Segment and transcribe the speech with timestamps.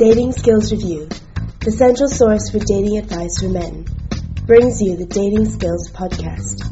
[0.00, 1.10] Dating Skills Review,
[1.60, 3.84] the central source for dating advice for men,
[4.46, 6.64] brings you the Dating Skills Podcast.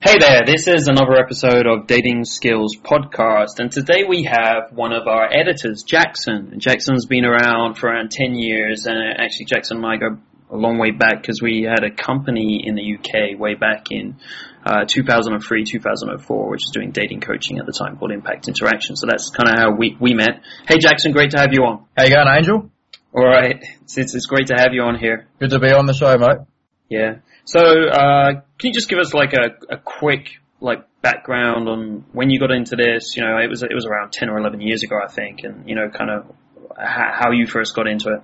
[0.00, 4.94] Hey there, this is another episode of Dating Skills Podcast, and today we have one
[4.94, 6.54] of our editors, Jackson.
[6.58, 10.16] Jackson's been around for around 10 years, and actually Jackson and I go
[10.50, 14.16] a long way back because we had a company in the UK way back in
[14.64, 18.96] uh, 2003, 2004, which was doing dating coaching at the time called Impact Interaction.
[18.96, 20.42] So that's kind of how we, we met.
[20.66, 21.86] Hey Jackson, great to have you on.
[21.96, 22.70] How you going, Angel?
[23.14, 25.26] All right, it's, it's, it's great to have you on here.
[25.38, 26.38] Good to be on the show, mate.
[26.88, 27.16] Yeah.
[27.44, 30.28] So, uh, can you just give us like a, a quick
[30.60, 33.16] like background on when you got into this?
[33.16, 35.68] You know, it was it was around ten or eleven years ago, I think, and
[35.68, 36.34] you know, kind of
[36.78, 38.22] how you first got into it.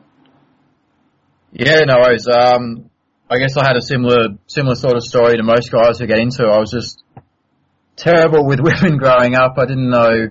[1.53, 2.29] Yeah, no worries.
[2.29, 2.88] Um,
[3.31, 6.19] I guess I had a similar similar sort of story to most guys who get
[6.19, 6.45] into.
[6.45, 7.03] I was just
[7.95, 9.59] terrible with women growing up.
[9.59, 10.29] I didn't know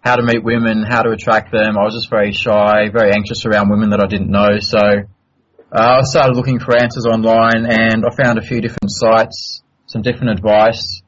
[0.00, 1.78] how to meet women, how to attract them.
[1.78, 4.58] I was just very shy, very anxious around women that I didn't know.
[4.60, 9.62] So uh, I started looking for answers online, and I found a few different sites,
[9.86, 11.00] some different advice.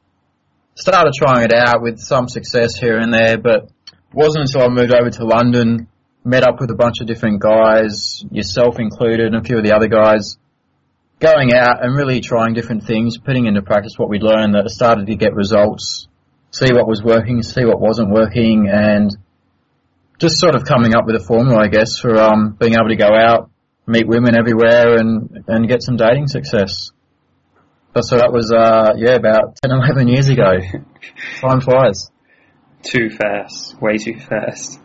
[0.73, 4.69] Started trying it out with some success here and there, but it wasn't until I
[4.69, 5.87] moved over to London
[6.27, 9.73] met up with a bunch of different guys, yourself included, and a few of the
[9.73, 10.37] other guys,
[11.19, 15.07] going out and really trying different things, putting into practice what we'd learned that started
[15.07, 16.07] to get results,
[16.51, 19.11] see what was working, see what wasn't working, and
[20.19, 22.95] just sort of coming up with a formula, I guess, for um, being able to
[22.95, 23.49] go out,
[23.85, 26.91] meet women everywhere, and, and get some dating success.
[27.93, 30.59] But so that was, uh, yeah, about 10, 11 years ago.
[31.41, 32.11] Time flies.
[32.83, 33.79] Too fast.
[33.81, 34.79] Way too fast.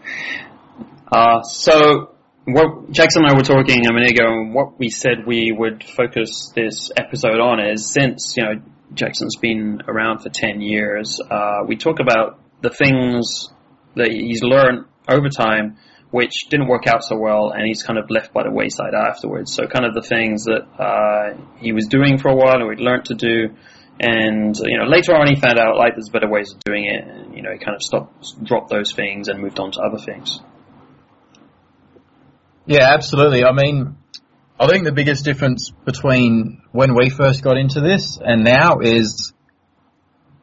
[1.11, 2.12] Uh, so
[2.45, 5.85] what Jackson and I were talking a minute ago, and what we said we would
[5.85, 8.63] focus this episode on is since you know
[8.95, 13.49] Jackson's been around for ten years, uh, we talk about the things
[13.95, 15.79] that he's learned over time
[16.13, 19.55] which didn't work out so well, and he's kind of left by the wayside afterwards.
[19.55, 22.85] So kind of the things that uh, he was doing for a while, or he'd
[22.85, 23.49] learned to do,
[23.99, 27.03] and you know later on he found out like there's better ways of doing it,
[27.03, 29.99] and you know he kind of stopped, dropped those things, and moved on to other
[29.99, 30.39] things.
[32.67, 33.45] Yeah, absolutely.
[33.45, 33.97] I mean,
[34.59, 39.33] I think the biggest difference between when we first got into this and now is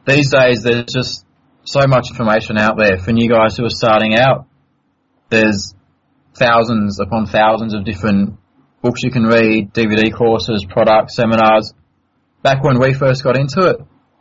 [0.04, 1.24] these days there's just
[1.64, 4.46] so much information out there for new guys who are starting out.
[5.30, 5.74] There's
[6.34, 8.38] thousands upon thousands of different
[8.82, 11.72] books you can read, DVD courses, products, seminars.
[12.42, 13.76] Back when we first got into it,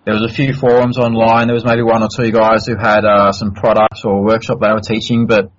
[0.05, 1.47] there was a few forums online.
[1.47, 4.71] There was maybe one or two guys who had uh, some products or workshop they
[4.71, 5.51] were teaching, but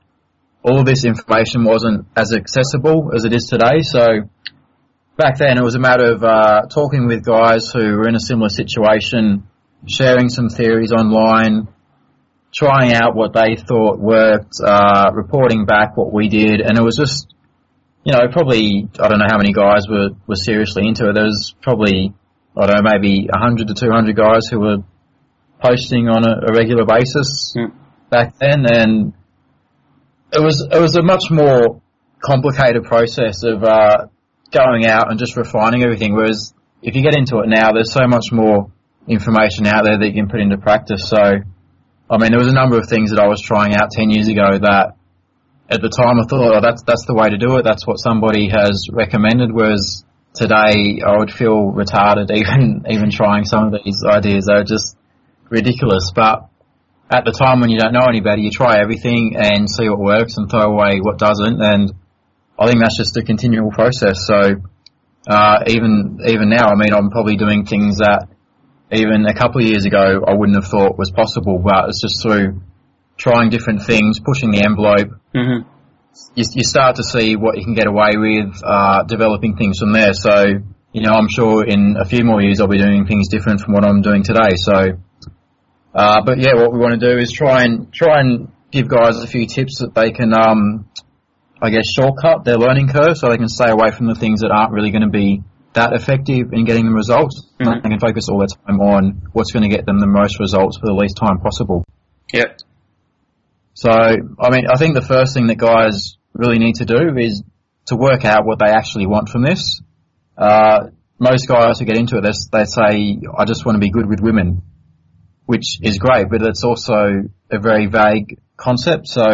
[0.63, 3.81] all of this information wasn't as accessible as it is today.
[3.83, 4.29] So
[5.17, 8.21] back then it was a matter of uh, talking with guys who were in a
[8.21, 9.49] similar situation,
[9.89, 11.69] sharing some theories online,
[12.53, 16.97] trying out what they thought worked, uh, reporting back what we did, and it was
[16.97, 17.35] just,
[18.05, 21.15] you know, probably I don't know how many guys were were seriously into it.
[21.15, 22.13] There was probably
[22.57, 24.79] I don't know maybe 100 to 200 guys who were
[25.63, 27.73] posting on a, a regular basis mm.
[28.11, 29.13] back then, and
[30.33, 31.81] it was it was a much more
[32.23, 34.07] complicated process of uh,
[34.53, 36.15] going out and just refining everything.
[36.15, 36.53] Whereas
[36.83, 38.71] if you get into it now, there's so much more
[39.09, 41.09] information out there that you can put into practice.
[41.09, 44.11] So, I mean, there was a number of things that I was trying out ten
[44.11, 44.97] years ago that
[45.69, 47.65] at the time I thought, oh, that's that's the way to do it.
[47.65, 49.51] That's what somebody has recommended.
[49.53, 50.05] Whereas
[50.35, 54.47] today, I would feel retarded even even trying some of these ideas.
[54.47, 54.97] They're just
[55.49, 56.11] ridiculous.
[56.15, 56.50] But
[57.11, 59.99] at the time when you don't know any better, you try everything and see what
[59.99, 61.61] works and throw away what doesn't.
[61.61, 61.93] And
[62.59, 64.27] I think that's just a continual process.
[64.27, 64.63] So
[65.27, 68.29] uh, even even now, I mean, I'm probably doing things that
[68.93, 71.59] even a couple of years ago I wouldn't have thought was possible.
[71.59, 72.63] But it's just through
[73.17, 75.19] trying different things, pushing the envelope.
[75.35, 75.69] Mm-hmm.
[76.35, 79.93] You, you, start to see what you can get away with, uh, developing things from
[79.93, 80.13] there.
[80.13, 80.59] So,
[80.93, 83.75] you know, I'm sure in a few more years I'll be doing things different from
[83.75, 84.57] what I'm doing today.
[84.57, 84.99] So,
[85.95, 89.19] uh, but yeah, what we want to do is try and try and give guys
[89.19, 90.89] a few tips that they can, um,
[91.61, 94.51] I guess, shortcut their learning curve so they can stay away from the things that
[94.51, 95.43] aren't really going to be
[95.73, 97.49] that effective in getting them results.
[97.61, 97.83] Mm-hmm.
[97.83, 100.79] They can focus all their time on what's going to get them the most results
[100.79, 101.85] for the least time possible.
[102.33, 102.59] Yep.
[103.75, 107.43] So, I mean, I think the first thing that guys really need to do is
[107.87, 109.81] to work out what they actually want from this.
[110.37, 113.91] Uh, most guys who get into it, they, they say, I just want to be
[113.91, 114.63] good with women
[115.51, 119.09] which is great, but it's also a very vague concept.
[119.09, 119.25] So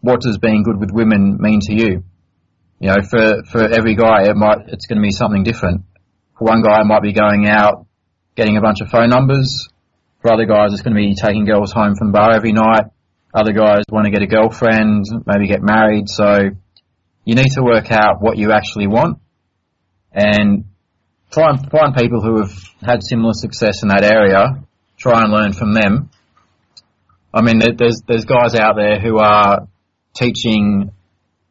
[0.00, 2.02] what does being good with women mean to you?
[2.80, 5.82] You know, for, for every guy, it might, it's going to be something different.
[6.36, 7.86] For one guy, it might be going out,
[8.34, 9.68] getting a bunch of phone numbers.
[10.20, 12.86] For other guys, it's going to be taking girls home from the bar every night,
[13.32, 16.08] Other guys want to get a girlfriend, maybe get married.
[16.08, 16.50] So
[17.24, 19.20] you need to work out what you actually want
[20.10, 20.64] and
[21.30, 24.64] try and find people who have had similar success in that area.
[25.02, 26.10] Try and learn from them.
[27.34, 29.66] I mean, there's there's guys out there who are
[30.14, 30.92] teaching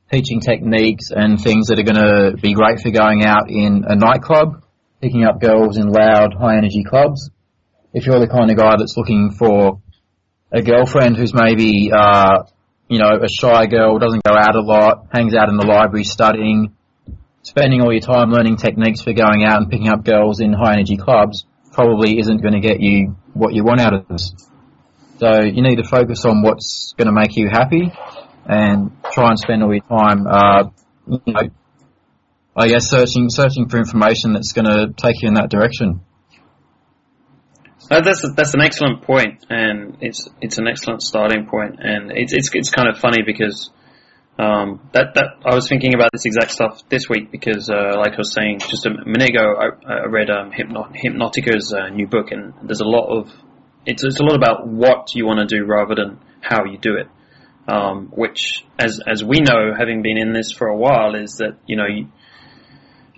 [0.10, 3.98] teaching techniques and things that are going to be great for going out in a
[3.98, 4.64] nightclub,
[5.02, 7.30] picking up girls in loud, high energy clubs.
[7.92, 9.82] If you're the kind of guy that's looking for
[10.50, 12.44] a girlfriend who's maybe, uh,
[12.88, 16.06] you know, a shy girl, doesn't go out a lot, hangs out in the library
[16.06, 16.74] studying,
[17.44, 20.76] spending all your time learning techniques for going out and picking up girls in high
[20.76, 24.34] energy clubs probably isn't going to get you what you want out of this.
[25.20, 27.92] So you need to focus on what's going to make you happy
[28.46, 30.64] and try and spend all your time, uh,
[31.08, 31.50] you know,
[32.56, 36.02] I guess searching searching for information that's going to take you in that direction.
[37.90, 42.34] Uh, that's that's an excellent point, and it's it's an excellent starting point, and it's
[42.34, 43.70] it's it's kind of funny because
[44.40, 48.14] um, that that I was thinking about this exact stuff this week because, uh, like
[48.14, 52.08] I was saying just a minute ago, I, I read um, Hypno- Hypnotica's uh, new
[52.08, 53.30] book, and there's a lot of
[53.86, 56.96] it's it's a lot about what you want to do rather than how you do
[56.96, 57.08] it.
[57.68, 61.58] Um, which, as as we know, having been in this for a while, is that
[61.68, 62.08] you know, you,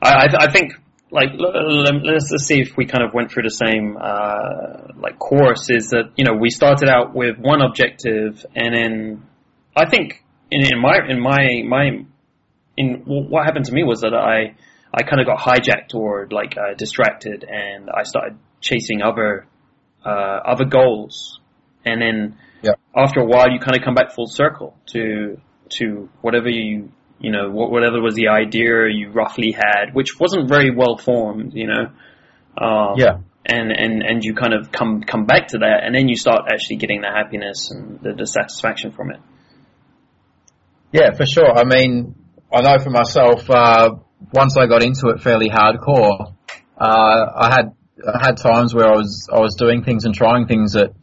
[0.01, 0.73] I I think
[1.09, 5.69] like let's, let's see if we kind of went through the same uh, like course.
[5.69, 9.23] Is that you know we started out with one objective, and then
[9.75, 10.23] I think
[10.53, 12.05] in, in my in my my
[12.77, 14.55] in what happened to me was that I
[14.93, 19.47] I kind of got hijacked or like uh, distracted, and I started chasing other
[20.05, 21.39] uh, other goals,
[21.85, 22.73] and then yeah.
[22.95, 25.39] after a while, you kind of come back full circle to
[25.69, 30.75] to whatever you you know whatever was the idea you roughly had, which wasn't very
[30.75, 31.85] well formed, you know.
[32.55, 33.17] Um, yeah.
[33.45, 36.43] And, and and you kind of come come back to that, and then you start
[36.49, 39.19] actually getting the happiness and the, the satisfaction from it.
[40.93, 41.51] Yeah, for sure.
[41.51, 42.13] I mean,
[42.53, 43.95] I know for myself, uh,
[44.31, 46.35] once I got into it fairly hardcore,
[46.79, 47.73] uh, I had
[48.05, 50.93] I had times where I was I was doing things and trying things that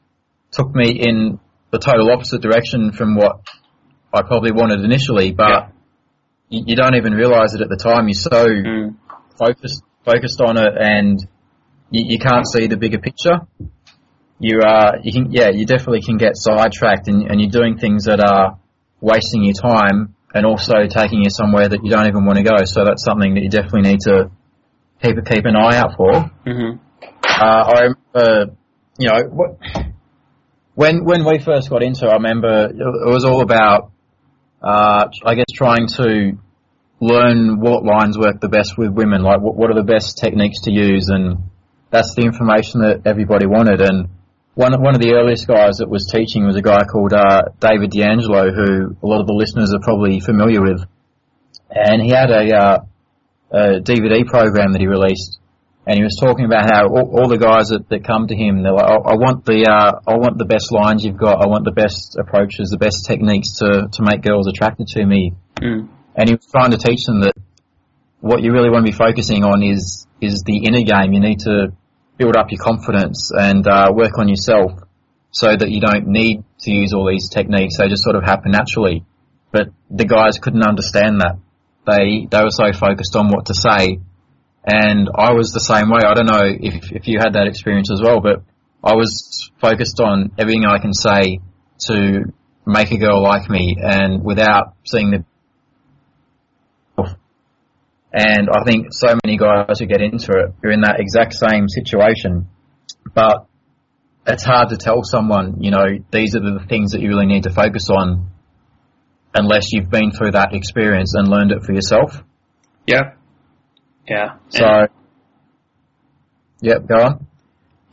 [0.52, 1.40] took me in
[1.72, 3.40] the total opposite direction from what
[4.14, 5.68] I probably wanted initially, but yeah.
[6.48, 8.06] you, you, don't even realize it at the time.
[8.06, 8.96] You're so mm.
[9.36, 11.18] focused focused on it, and
[11.90, 13.46] you, you, can't see the bigger picture.
[14.38, 18.04] You are, you can, yeah, you definitely can get sidetracked, and, and you're doing things
[18.04, 18.59] that are
[19.00, 22.56] wasting your time, and also taking you somewhere that you don't even want to go.
[22.64, 24.30] So that's something that you definitely need to
[25.02, 26.12] keep keep an eye out for.
[26.46, 26.78] Mm-hmm.
[27.24, 28.56] Uh, I remember,
[28.98, 29.58] you know, what,
[30.74, 33.90] when when we first got into, it, I remember it was all about,
[34.62, 36.38] uh, I guess, trying to
[37.00, 40.62] learn what lines work the best with women, like what, what are the best techniques
[40.64, 41.50] to use, and
[41.90, 43.80] that's the information that everybody wanted.
[43.80, 44.10] And
[44.54, 47.90] one one of the earliest guys that was teaching was a guy called uh, David
[47.90, 50.84] D'Angelo, who a lot of the listeners are probably familiar with,
[51.70, 52.78] and he had a, uh,
[53.50, 55.40] a DVD program that he released
[55.86, 58.62] and he was talking about how all, all the guys that, that come to him,
[58.62, 61.48] they're like, I, I want the uh, I want the best lines you've got, I
[61.48, 65.32] want the best approaches, the best techniques to to make girls attracted to me.
[65.56, 65.88] Mm.
[66.14, 67.34] And he was trying to teach them that
[68.20, 71.12] what you really want to be focusing on is is the inner game.
[71.12, 71.72] You need to
[72.20, 74.72] build up your confidence and uh, work on yourself
[75.32, 77.78] so that you don't need to use all these techniques.
[77.78, 79.04] They just sort of happen naturally.
[79.50, 81.38] But the guys couldn't understand that.
[81.86, 84.00] They they were so focused on what to say
[84.64, 86.00] and I was the same way.
[86.04, 88.42] I don't know if, if you had that experience as well, but
[88.84, 91.40] I was focused on everything I can say
[91.86, 92.32] to
[92.66, 95.24] make a girl like me and without seeing the
[98.12, 101.68] and I think so many guys who get into it are in that exact same
[101.68, 102.48] situation.
[103.14, 103.46] But
[104.26, 107.44] it's hard to tell someone, you know, these are the things that you really need
[107.44, 108.30] to focus on
[109.34, 112.22] unless you've been through that experience and learned it for yourself.
[112.86, 113.14] Yeah.
[114.08, 114.38] Yeah.
[114.48, 114.88] So, and,
[116.60, 117.26] yep, go on.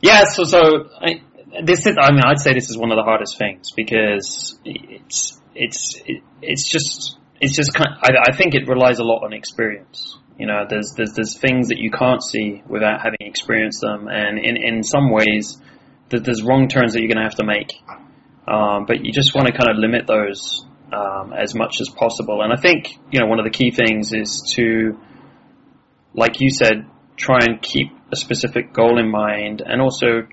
[0.00, 0.60] Yeah, so, so,
[1.00, 1.22] I,
[1.62, 5.40] this is, I mean, I'd say this is one of the hardest things because it's,
[5.54, 6.02] it's,
[6.42, 10.18] it's just, it's just kind of, I, I think it relies a lot on experience.
[10.38, 14.08] You know, there's, there's, there's things that you can't see without having experienced them.
[14.08, 15.60] And in, in some ways,
[16.10, 17.72] there's wrong turns that you're going to have to make.
[18.46, 22.40] Um, but you just want to kind of limit those um, as much as possible.
[22.40, 24.98] And I think you know one of the key things is to
[26.14, 30.26] like you said, try and keep a specific goal in mind, and also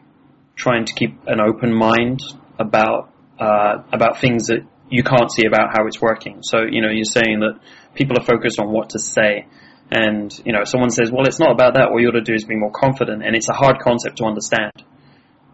[0.55, 2.21] trying to keep an open mind
[2.57, 6.39] about uh, about things that you can't see about how it's working.
[6.41, 7.59] So you know, you're saying that
[7.93, 9.47] people are focused on what to say,
[9.91, 11.89] and you know, someone says, "Well, it's not about that.
[11.89, 14.25] All you ought to do is be more confident," and it's a hard concept to
[14.25, 14.71] understand.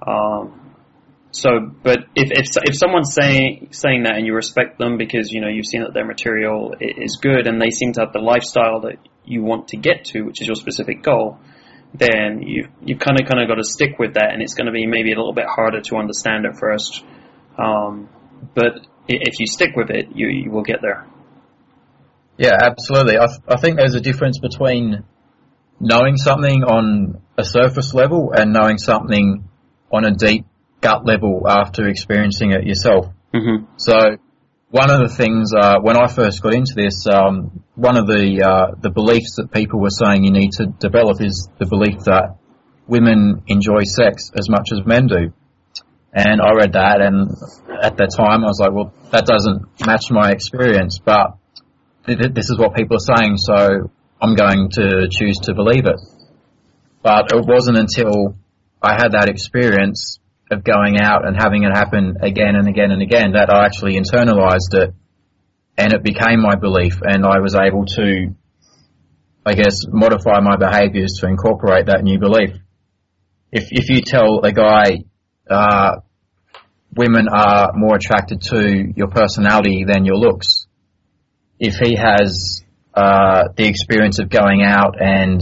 [0.05, 0.61] Um,
[1.31, 5.39] so, but if, if if someone's saying saying that and you respect them because you
[5.39, 8.81] know you've seen that their material is good and they seem to have the lifestyle
[8.81, 11.39] that you want to get to, which is your specific goal,
[11.93, 14.65] then you you kind of kind of got to stick with that, and it's going
[14.65, 17.03] to be maybe a little bit harder to understand at first.
[17.57, 18.09] Um,
[18.53, 21.05] but if you stick with it, you you will get there.
[22.37, 23.17] Yeah, absolutely.
[23.17, 25.03] I, th- I think there's a difference between
[25.79, 29.47] knowing something on a surface level and knowing something
[29.91, 30.45] on a deep
[30.79, 33.07] gut level after experiencing it yourself.
[33.33, 33.65] Mm-hmm.
[33.77, 34.17] So
[34.69, 38.41] one of the things uh, when I first got into this, um, one of the
[38.41, 42.37] uh, the beliefs that people were saying you need to develop is the belief that
[42.87, 45.33] women enjoy sex as much as men do.
[46.13, 47.31] And I read that, and
[47.81, 51.37] at that time I was like, well, that doesn't match my experience, but
[52.05, 53.89] this is what people are saying, so
[54.21, 55.99] I'm going to choose to believe it.
[57.01, 58.35] But it wasn't until
[58.81, 60.19] I had that experience
[60.51, 63.95] of going out and having it happen again and again and again that I actually
[63.95, 64.93] internalized it
[65.77, 68.35] and it became my belief and I was able to,
[69.45, 72.51] I guess, modify my behaviors to incorporate that new belief.
[73.51, 75.05] If, if you tell a guy,
[75.51, 76.01] uh,
[76.95, 80.67] women are more attracted to your personality than your looks,
[81.59, 85.41] if he has, uh, the experience of going out and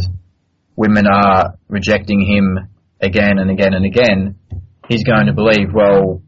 [0.75, 2.69] women are rejecting him
[3.01, 4.35] again and again and again,
[4.87, 6.21] he's going to believe, well,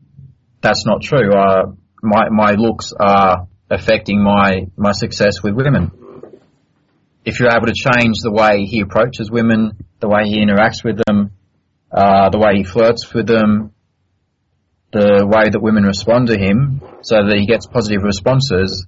[0.61, 1.33] that's not true.
[1.33, 5.91] Uh, my my looks are affecting my my success with women.
[7.23, 10.99] If you're able to change the way he approaches women, the way he interacts with
[11.05, 11.31] them,
[11.91, 13.73] uh, the way he flirts with them,
[14.91, 18.85] the way that women respond to him, so that he gets positive responses,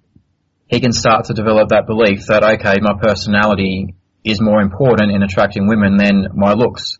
[0.68, 5.22] he can start to develop that belief that okay, my personality is more important in
[5.22, 6.98] attracting women than my looks.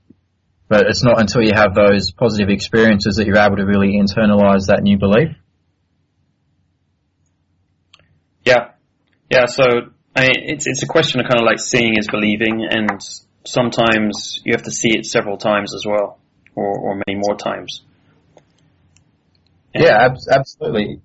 [0.68, 4.68] But it's not until you have those positive experiences that you're able to really internalize
[4.68, 5.30] that new belief.
[8.46, 8.72] Yeah,
[9.30, 9.46] yeah.
[9.46, 9.64] So
[10.16, 13.00] I mean, it's it's a question of kind of like seeing is believing, and
[13.46, 16.20] sometimes you have to see it several times as well,
[16.56, 17.84] or or many more times.
[19.74, 21.02] And yeah, ab- absolutely.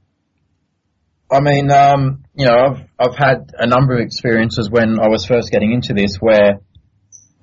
[1.30, 5.26] I mean, um, you know, I've I've had a number of experiences when I was
[5.26, 6.61] first getting into this where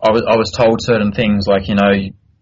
[0.02, 1.92] I was I was told certain things like you know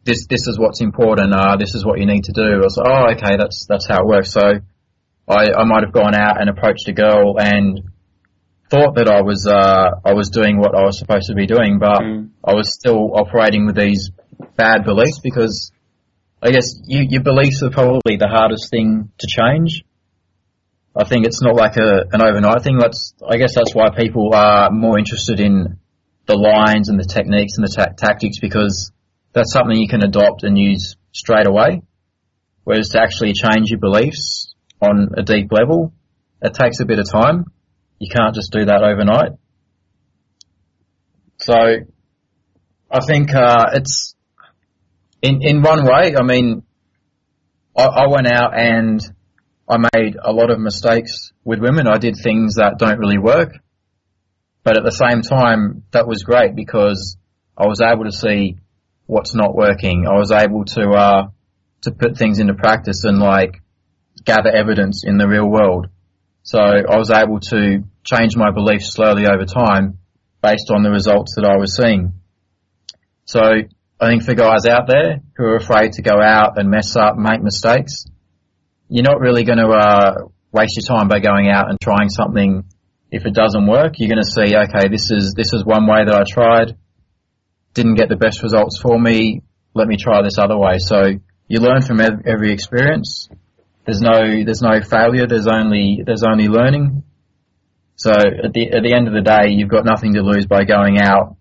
[0.06, 1.34] this this is what's important.
[1.34, 2.42] Uh, this is what you need to do.
[2.42, 4.32] I was like, oh, okay, that's that's how it works.
[4.32, 4.42] So
[5.28, 7.82] I I might have gone out and approached a girl and
[8.74, 11.78] thought that I was uh, I was doing what I was supposed to be doing,
[11.78, 12.30] but mm.
[12.44, 14.10] I was still operating with these
[14.58, 15.72] bad beliefs because
[16.42, 19.84] I guess you, your beliefs are probably the hardest thing to change.
[20.96, 22.80] I think it's not like a an overnight thing.
[22.80, 25.78] That's I guess that's why people are more interested in
[26.26, 28.92] the lines and the techniques and the ta- tactics because
[29.34, 31.84] that's something you can adopt and use straight away.
[32.64, 35.94] Whereas to actually change your beliefs on a deep level,
[36.42, 37.53] it takes a bit of time.
[38.04, 39.32] You can't just do that overnight.
[41.38, 41.56] So,
[42.92, 44.14] I think uh, it's
[45.22, 46.14] in in one way.
[46.18, 46.64] I mean,
[47.78, 49.00] I, I went out and
[49.70, 51.88] I made a lot of mistakes with women.
[51.88, 53.54] I did things that don't really work.
[54.64, 57.16] But at the same time, that was great because
[57.58, 58.58] I was able to see
[59.06, 60.08] what's not working.
[60.08, 61.28] I was able to, uh,
[61.84, 63.62] to put things into practice and like
[64.26, 65.88] gather evidence in the real world.
[66.44, 69.98] So I was able to change my beliefs slowly over time
[70.42, 72.14] based on the results that I was seeing.
[73.26, 73.42] So
[74.00, 77.16] I think for guys out there who are afraid to go out and mess up,
[77.18, 78.06] make mistakes,
[78.90, 80.16] you're not really going to uh,
[80.52, 82.64] waste your time by going out and trying something
[83.14, 86.04] if it doesn't work, you're going to see, okay, this is this is one way
[86.04, 86.76] that I tried,
[87.76, 89.44] didn't get the best results for me.
[89.76, 90.80] Let me try this other way.
[90.80, 91.00] So
[91.48, 93.30] you learn from every experience.
[93.86, 95.28] There's no there's no failure.
[95.28, 97.04] There's only there's only learning.
[97.96, 100.64] So at the at the end of the day, you've got nothing to lose by
[100.64, 101.36] going out,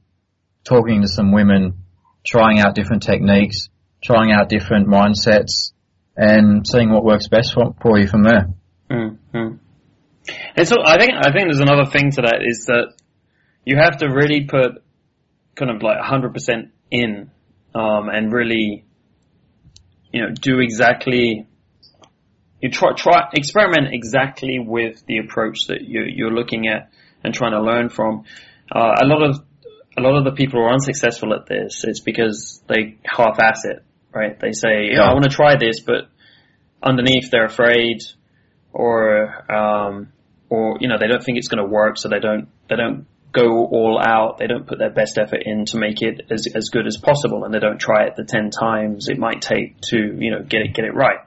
[0.64, 1.84] talking to some women,
[2.26, 3.68] trying out different techniques,
[4.02, 5.72] trying out different mindsets,
[6.16, 8.48] and seeing what works best for, for you from there.
[8.90, 9.56] Mm-hmm.
[10.56, 12.92] And so I think I think there's another thing to that is that
[13.64, 14.82] you have to really put
[15.54, 17.30] kind of like 100% in
[17.74, 18.84] um, and really
[20.12, 21.46] you know do exactly
[22.62, 26.90] you try try experiment exactly with the approach that you, you're looking at
[27.22, 28.24] and trying to learn from.
[28.70, 29.44] Uh, a lot of
[29.98, 33.84] a lot of the people who are unsuccessful at this, it's because they half-ass it,
[34.14, 34.40] right?
[34.40, 35.02] They say, yeah.
[35.02, 36.08] I want to try this, but
[36.82, 37.98] underneath they're afraid
[38.72, 40.12] or um,
[40.48, 43.06] or you know they don't think it's going to work, so they don't they don't
[43.32, 44.38] go all out.
[44.38, 47.44] They don't put their best effort in to make it as as good as possible,
[47.44, 50.62] and they don't try it the ten times it might take to you know get
[50.62, 51.18] it get it right.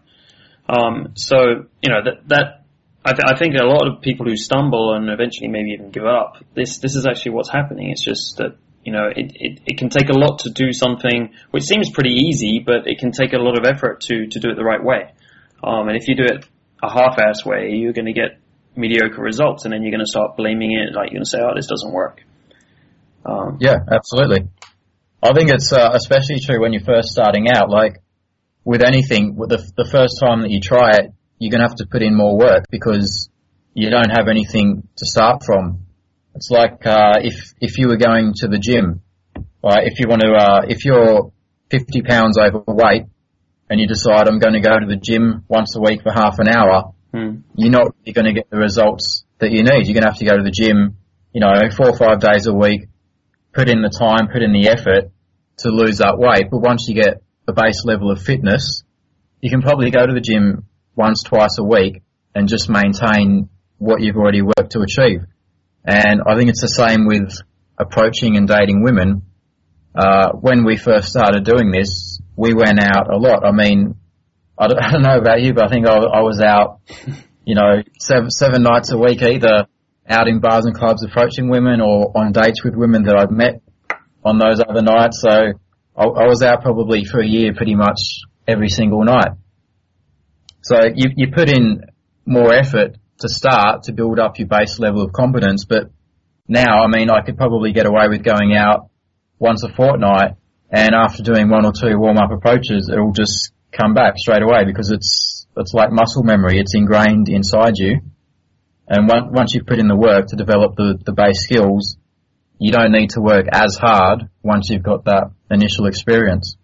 [0.68, 2.66] Um, so you know that that
[3.04, 6.06] I, th- I think a lot of people who stumble and eventually maybe even give
[6.06, 6.38] up.
[6.56, 7.92] This this is actually what's happening.
[7.92, 11.34] It's just that you know it, it, it can take a lot to do something
[11.52, 14.50] which seems pretty easy, but it can take a lot of effort to to do
[14.50, 15.14] it the right way.
[15.64, 16.48] Um, and if you do it
[16.84, 18.40] a half-ass way, you're going to get
[18.76, 20.94] mediocre results, and then you're going to start blaming it.
[20.94, 22.24] Like you're going to say, "Oh, this doesn't work."
[23.26, 24.50] Um, Yeah, absolutely.
[25.22, 27.70] I think it's uh, especially true when you're first starting out.
[27.70, 28.02] Like
[28.66, 31.78] with anything, with the, the first time that you try it, you're going to have
[31.78, 33.30] to put in more work because
[33.74, 35.86] you don't have anything to start from.
[36.34, 39.02] It's like uh, if if you were going to the gym,
[39.64, 39.88] right?
[39.88, 41.32] If you want to, uh, if you're
[41.70, 43.04] 50 pounds overweight
[43.70, 46.40] and you decide I'm going to go to the gym once a week for half
[46.40, 47.38] an hour, hmm.
[47.56, 49.86] you're not you're going to get the results that you need.
[49.88, 50.98] You're going to have to go to the gym,
[51.32, 52.88] you know, four or five days a week,
[53.54, 55.12] put in the time, put in the effort
[55.60, 56.50] to lose that weight.
[56.52, 58.84] But once you get the base level of fitness,
[59.42, 62.02] you can probably go to the gym once, twice a week
[62.34, 65.22] and just maintain what you've already worked to achieve.
[65.84, 67.32] And I think it's the same with
[67.78, 69.24] approaching and dating women.
[69.94, 73.46] Uh, when we first started doing this, we went out a lot.
[73.46, 73.96] I mean,
[74.58, 76.82] I don't, I don't know about you, but I think I, I was out,
[77.46, 79.68] you know, seven, seven nights a week either
[80.08, 83.62] out in bars and clubs approaching women or on dates with women that I'd met
[84.24, 85.22] on those other nights.
[85.22, 85.54] So
[85.98, 89.32] I, I was out probably for a year pretty much every single night.
[90.62, 91.86] So you, you put in
[92.26, 95.92] more effort to start to build up your base level of competence, but
[96.48, 98.90] now, I mean, I could probably get away with going out
[99.40, 100.36] once a fortnight
[100.70, 104.66] and after doing one or two warm up approaches, it'll just come back straight away
[104.66, 106.60] because it's, it's like muscle memory.
[106.60, 108.02] It's ingrained inside you.
[108.88, 111.98] And on- once you've put in the work to develop the, the base skills,
[112.60, 116.58] you don't need to work as hard once you've got that initial experience.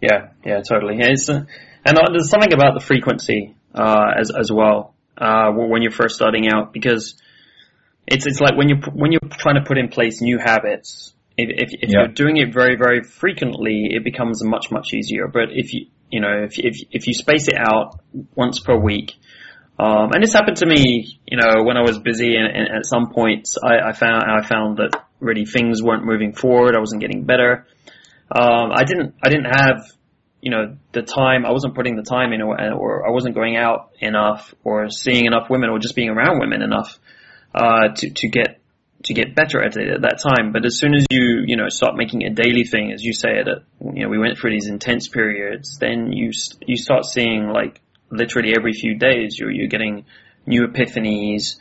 [0.00, 0.96] Yeah, yeah, totally.
[0.98, 1.44] It's, uh,
[1.84, 6.16] and uh, there's something about the frequency uh, as as well uh, when you're first
[6.16, 7.14] starting out because
[8.06, 11.14] it's it's like when you when you're trying to put in place new habits.
[11.36, 12.00] If if, if Yeah.
[12.00, 15.26] you're doing it very very frequently, it becomes much much easier.
[15.28, 18.00] But if you you know if if if you space it out
[18.34, 19.12] once per week.
[19.78, 22.86] Um, and this happened to me, you know, when I was busy, and, and at
[22.86, 26.76] some points I, I found I found that really things weren't moving forward.
[26.76, 27.66] I wasn't getting better.
[28.30, 29.90] Um, I didn't I didn't have
[30.40, 31.44] you know the time.
[31.44, 35.24] I wasn't putting the time in, or, or I wasn't going out enough, or seeing
[35.24, 36.98] enough women, or just being around women enough
[37.54, 38.60] uh, to to get
[39.04, 40.52] to get better at it at that time.
[40.52, 43.30] But as soon as you you know start making a daily thing, as you say
[43.38, 43.48] it,
[43.80, 46.30] you know we went through these intense periods, then you
[46.66, 47.80] you start seeing like
[48.14, 50.04] literally every few days you're you're getting
[50.46, 51.56] new epiphanies.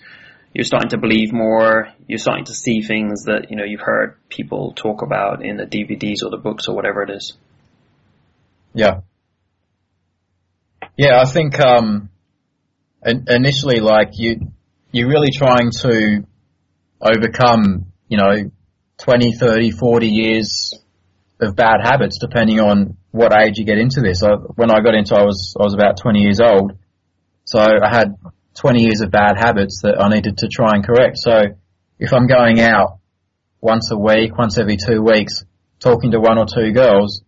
[0.53, 1.89] You're starting to believe more.
[2.07, 5.65] You're starting to see things that you know you've heard people talk about in the
[5.65, 7.33] DVDs or the books or whatever it is.
[8.73, 9.01] Yeah.
[10.97, 12.09] Yeah, I think um,
[13.03, 14.51] initially, like you,
[14.91, 16.23] you're really trying to
[17.01, 18.51] overcome, you know,
[18.99, 20.82] 20, 30, 40 years
[21.43, 24.23] of bad habits, depending on what age you get into this.
[24.23, 26.73] I, when I got into, I was I was about 20 years old,
[27.45, 28.15] so I had
[28.55, 31.17] 20 years of bad habits that I needed to try and correct.
[31.17, 31.31] So
[31.99, 32.99] if I'm going out
[33.61, 35.43] once a week, once every two weeks,
[35.79, 37.23] talking to one or two girls,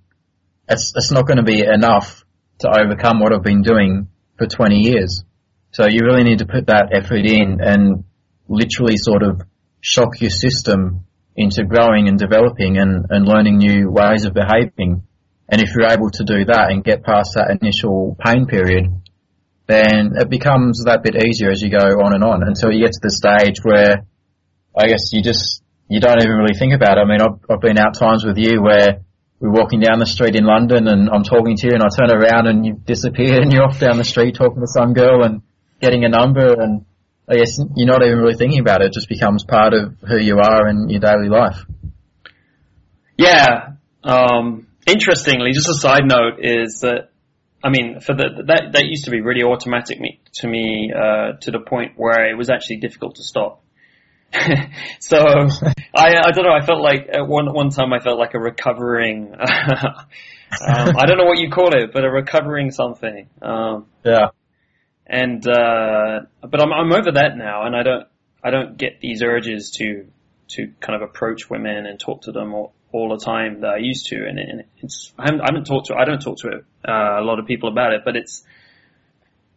[0.67, 2.23] it's, it's not going to be enough
[2.59, 5.23] to overcome what I've been doing for 20 years.
[5.71, 8.05] So you really need to put that effort in and
[8.47, 9.41] literally sort of
[9.81, 15.03] shock your system into growing and developing and, and learning new ways of behaving.
[15.49, 18.85] And if you're able to do that and get past that initial pain period,
[19.67, 22.93] then it becomes that bit easier as you go on and on until you get
[22.93, 24.05] to the stage where
[24.77, 27.01] I guess you just, you don't even really think about it.
[27.01, 29.05] I mean, I've, I've been out times with you where
[29.39, 32.11] we're walking down the street in London and I'm talking to you and I turn
[32.11, 35.41] around and you've disappeared and you're off down the street talking to some girl and
[35.81, 36.85] getting a number and
[37.27, 38.87] I guess you're not even really thinking about it.
[38.87, 41.57] It just becomes part of who you are in your daily life.
[43.17, 43.73] Yeah.
[44.03, 47.09] Um, interestingly, just a side note is that
[47.63, 51.37] I mean, for the that that used to be really automatic me, to me uh,
[51.41, 53.63] to the point where it was actually difficult to stop.
[54.99, 56.53] so I I don't know.
[56.53, 59.33] I felt like at one one time I felt like a recovering.
[59.39, 60.07] um,
[60.61, 63.27] I don't know what you call it, but a recovering something.
[63.41, 64.27] Um, Yeah.
[65.07, 68.07] And uh, but I'm I'm over that now, and I don't
[68.43, 70.07] I don't get these urges to
[70.49, 73.77] to kind of approach women and talk to them all, all the time that I
[73.77, 76.63] used to, and, and it's I haven't, I haven't talked to I don't talk to
[76.87, 78.43] uh, a lot of people about it, but it's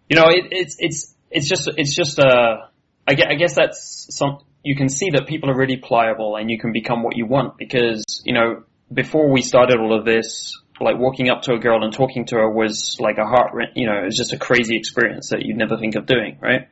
[0.08, 2.66] you know it, it's it's it's just it's just uh
[3.06, 6.50] I guess, I guess that's some you can see that people are really pliable and
[6.50, 10.60] you can become what you want because you know before we started all of this
[10.80, 13.86] like walking up to a girl and talking to her was like a heart, you
[13.86, 16.68] know, it was just a crazy experience that you'd never think of doing, right?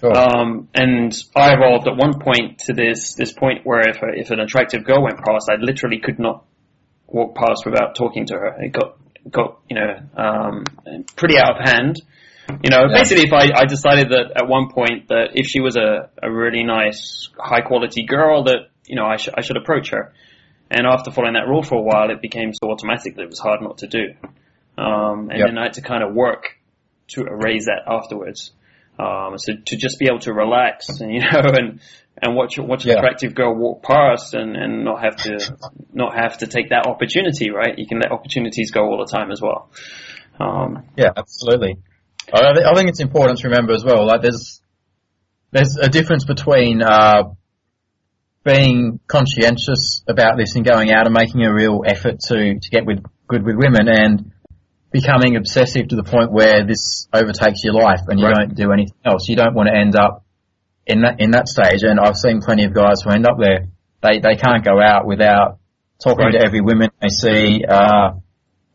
[0.00, 0.16] Sure.
[0.16, 4.30] Um, and I evolved at one point to this this point where if a, if
[4.30, 6.44] an attractive girl went past, I literally could not
[7.06, 8.56] walk past without talking to her.
[8.62, 8.96] It got
[9.30, 10.64] got you know um,
[11.16, 12.02] pretty out of hand.
[12.62, 12.98] You know, Yeah.
[12.98, 16.30] basically, if I, I decided that at one point that if she was a, a
[16.30, 20.12] really nice, high quality girl, that you know I, sh- I should approach her.
[20.76, 23.38] And after following that rule for a while, it became so automatic that it was
[23.38, 24.14] hard not to do.
[24.76, 25.46] Um, and Yep.
[25.48, 26.58] then I had to kind of work
[27.08, 28.50] to erase that afterwards.
[28.98, 31.80] Um, so to just be able to relax and you know and
[32.20, 32.96] and watch watch an Yeah.
[32.98, 35.56] attractive girl walk past and, and not have to
[35.92, 37.76] not have to take that opportunity, right?
[37.78, 39.70] You can let opportunities go all the time as well.
[40.40, 41.78] Um, Yeah, absolutely.
[42.32, 44.06] I, I think it's important to remember as well.
[44.06, 44.60] Like, there's
[45.50, 47.24] there's a difference between uh,
[48.44, 52.84] being conscientious about this and going out and making a real effort to to get
[52.86, 54.32] with good with women and
[54.92, 58.46] becoming obsessive to the point where this overtakes your life and you Right.
[58.48, 59.28] don't do anything else.
[59.28, 60.24] You don't want to end up
[60.86, 61.82] in that in that stage.
[61.82, 63.66] And I've seen plenty of guys who end up there.
[64.02, 65.58] They they can't go out without
[66.02, 66.32] talking Right.
[66.32, 67.64] to every woman they see.
[67.66, 68.12] Uh,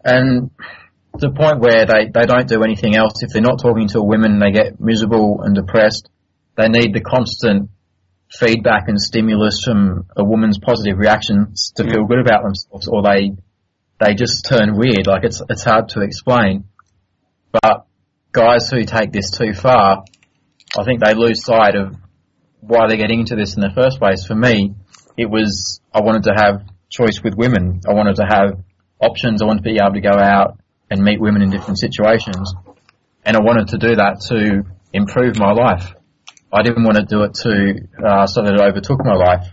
[0.03, 0.49] and
[1.19, 3.21] to the point where they, they don't do anything else.
[3.21, 6.09] If they're not talking to a woman, they get miserable and depressed.
[6.55, 7.69] They need the constant
[8.31, 13.31] feedback and stimulus from a woman's positive reactions to feel good about themselves, or they
[13.99, 15.07] they just turn weird.
[15.07, 16.65] Like it's it's hard to explain.
[17.51, 17.85] But
[18.31, 20.03] guys who take this too far,
[20.77, 21.95] I think they lose sight of
[22.61, 24.25] why they're getting into this in the first place.
[24.25, 24.75] For me,
[25.17, 27.81] it was I wanted to have choice with women.
[27.87, 28.63] I wanted to have
[28.99, 29.41] options.
[29.41, 30.59] I wanted to be able to go out
[30.91, 32.53] and meet women in different situations.
[33.25, 34.63] And I wanted to do that to
[34.93, 35.93] improve my life.
[36.51, 39.47] I didn't want to do it to, uh, so that it overtook my life.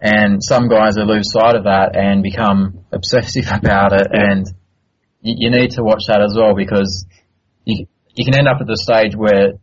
[0.00, 4.46] And some guys lose sight of that and become obsessive about it and
[5.22, 7.06] you, you need to watch that as well because
[7.64, 9.54] you, you can end up at the stage where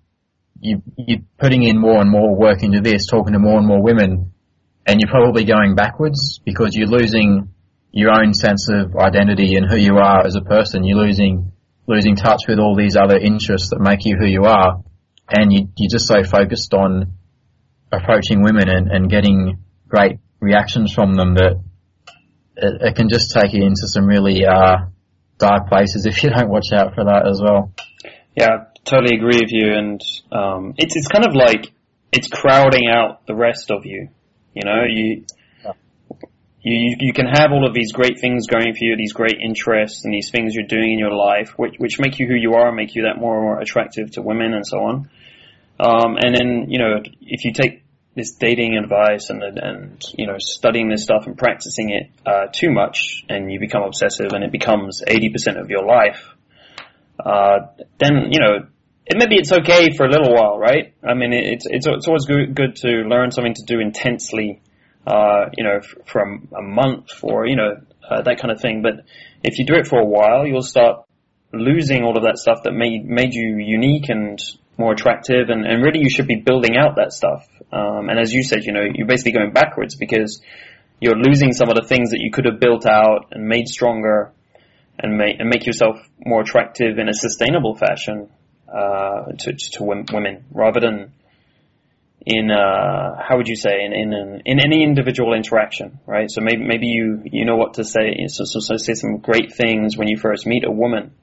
[0.59, 3.81] you, you're putting in more and more work into this, talking to more and more
[3.81, 4.33] women,
[4.85, 7.49] and you're probably going backwards because you're losing
[7.91, 10.83] your own sense of identity and who you are as a person.
[10.83, 11.51] You're losing
[11.87, 14.83] losing touch with all these other interests that make you who you are,
[15.29, 17.13] and you, you're just so focused on
[17.91, 21.61] approaching women and, and getting great reactions from them that
[22.55, 24.77] it, it can just take you into some really uh,
[25.37, 27.71] dark places if you don't watch out for that as well.
[28.35, 29.73] Yeah, totally agree with you.
[29.73, 31.71] And um, it's it's kind of like
[32.11, 34.09] it's crowding out the rest of you.
[34.53, 35.25] You know, you
[36.61, 40.03] you you can have all of these great things going for you, these great interests,
[40.03, 42.67] and these things you're doing in your life, which which make you who you are,
[42.67, 45.09] and make you that more and more attractive to women and so on.
[45.79, 47.83] Um, and then you know, if you take
[48.15, 52.71] this dating advice and and you know studying this stuff and practicing it uh, too
[52.71, 56.35] much, and you become obsessive, and it becomes eighty percent of your life
[57.23, 57.67] uh,
[57.99, 58.67] then you know
[59.05, 60.93] it, maybe it's okay for a little while, right?
[61.03, 64.61] I mean, it's it's it's always good good to learn something to do intensely,
[65.05, 67.77] uh, you know, f- a month or you know
[68.09, 68.81] uh, that kind of thing.
[68.81, 69.05] But
[69.43, 71.05] if you do it for a while, you'll start
[71.51, 74.39] losing all of that stuff that made made you unique and
[74.79, 77.45] more attractive, and, and really you should be building out that stuff.
[77.71, 80.41] Um, and as you said, you know, you're basically going backwards because
[80.99, 84.31] you're losing some of the things that you could have built out and made stronger
[84.97, 88.29] and make and make yourself more attractive in a sustainable fashion
[88.67, 91.13] uh, to to women rather than
[92.25, 96.29] in uh, how would you say in in an, in any individual interaction, right?
[96.29, 99.53] So maybe maybe you you know what to say, so, so, so say some great
[99.53, 101.13] things when you first meet a woman,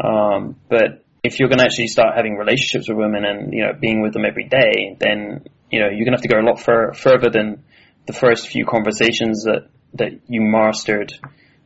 [0.00, 3.72] um, but if you're going to actually start having relationships with women and you know
[3.78, 6.46] being with them every day, then you know you're going to have to go a
[6.46, 7.64] lot fur- further than
[8.06, 11.12] the first few conversations that that you mastered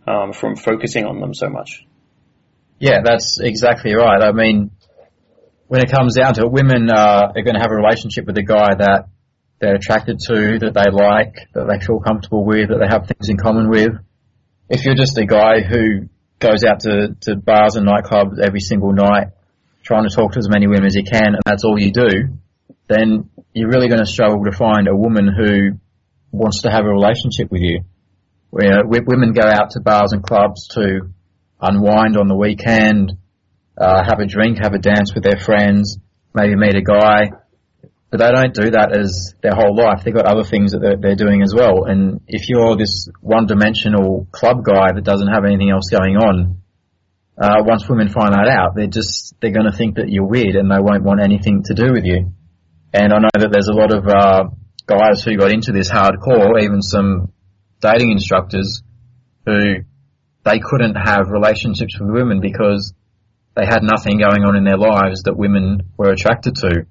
[0.07, 1.85] um, from focusing on them so much.
[2.79, 4.23] Yeah, that's exactly right.
[4.23, 4.71] I mean,
[5.67, 8.39] when it comes down to it, women uh, are going to have a relationship with
[8.39, 9.09] a guy that
[9.61, 13.29] they're attracted to, that they like, that they feel comfortable with, that they have things
[13.29, 13.93] in common with.
[14.71, 18.95] If you're just a guy who goes out to, to bars and nightclubs every single
[18.95, 19.29] night,
[19.83, 22.39] trying to talk to as many women as you can, and that's all you do,
[22.89, 25.79] then you're really going to struggle to find a woman who
[26.33, 27.81] wants to have a relationship with you.
[28.51, 31.11] Where women go out to bars and clubs to
[31.61, 33.13] unwind on the weekend,
[33.79, 35.99] uh, have a drink, have a dance with their friends,
[36.35, 37.31] maybe meet a guy.
[38.11, 40.03] But they don't do that as their whole life.
[40.03, 41.85] They've got other things that they're, they're doing as well.
[41.85, 46.61] And if you're this one-dimensional club guy that doesn't have anything else going on,
[47.41, 50.57] uh, once women find that out, they're just, they're going to think that you're weird
[50.57, 52.33] and they won't want anything to do with you.
[52.93, 54.45] And I know that there's a lot of, uh,
[54.87, 57.33] guys who got into this hardcore, even some
[57.81, 58.83] dating instructors
[59.47, 59.77] who
[60.45, 62.93] they couldn't have relationships with women because
[63.57, 66.87] they had nothing going on in their lives that women were attracted to.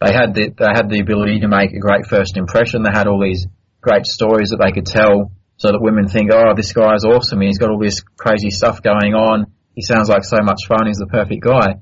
[0.00, 2.82] They had the, they had the ability to make a great first impression.
[2.82, 3.46] They had all these
[3.80, 7.40] great stories that they could tell so that women think, oh, this guy's awesome.
[7.40, 9.52] He's got all this crazy stuff going on.
[9.74, 10.86] He sounds like so much fun.
[10.86, 11.80] He's the perfect guy.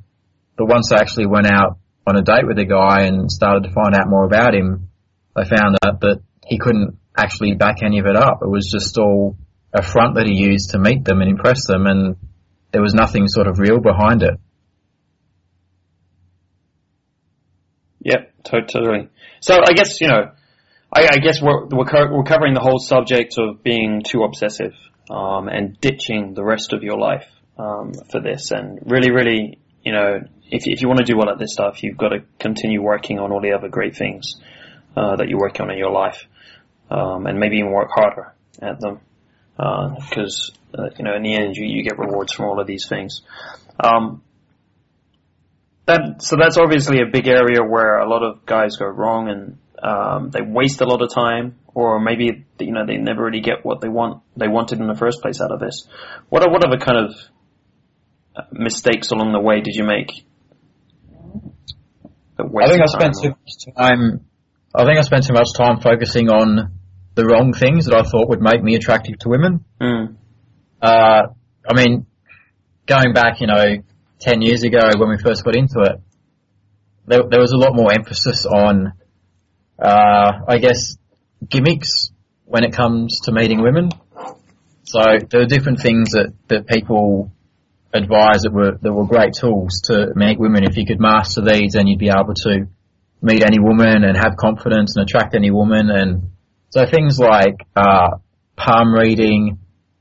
[0.56, 3.72] But once they actually went out on a date with the guy and started to
[3.72, 4.90] find out more about him,
[5.34, 8.40] they found out that he couldn't actually back any of it up.
[8.42, 9.36] It was just all
[9.72, 12.16] a front that he used to meet them and impress them, and
[12.72, 14.34] there was nothing sort of real behind it.
[18.00, 19.08] Yep, totally.
[19.40, 20.32] So I guess you know,
[20.92, 24.74] I, I guess we're we're, co- we're, covering the whole subject of being too obsessive
[25.10, 27.26] um, and ditching the rest of your life
[27.60, 30.20] um, for this, and really, really, you know,
[30.50, 33.18] if if you want to do well at this stuff, you've got to continue working
[33.18, 34.36] on all the other great things
[34.96, 36.26] uh, that you work on in your life,
[36.90, 39.00] um, and maybe even work harder at them
[39.56, 42.66] because uh, uh, you know in the end you, you get rewards from all of
[42.66, 43.22] these things.
[43.78, 44.22] Um,
[45.86, 49.58] that so that's obviously a big area where a lot of guys go wrong and
[49.82, 53.64] um, they waste a lot of time, or maybe you know they never really get
[53.64, 55.86] what they want they wanted in the first place out of this.
[56.28, 57.14] What are what other kind of
[58.52, 60.10] mistakes along the way did you make?
[62.38, 64.24] I think I spent too much time.
[64.74, 66.72] I think I spent too much time focusing on
[67.14, 69.64] the wrong things that I thought would make me attractive to women.
[69.80, 70.16] Mm.
[70.80, 71.22] Uh,
[71.68, 72.06] I mean,
[72.86, 73.76] going back, you know,
[74.20, 76.00] 10 years ago when we first got into it,
[77.06, 78.92] there, there was a lot more emphasis on,
[79.78, 80.96] uh, I guess,
[81.46, 82.10] gimmicks
[82.44, 83.90] when it comes to meeting women.
[84.84, 87.32] So there are different things that, that people
[87.92, 90.64] advised that were, that were great tools to meet women.
[90.64, 92.68] If you could master these, then you'd be able to
[93.22, 96.30] meet any woman and have confidence and attract any woman and
[96.70, 98.18] so things like uh,
[98.56, 99.58] palm reading,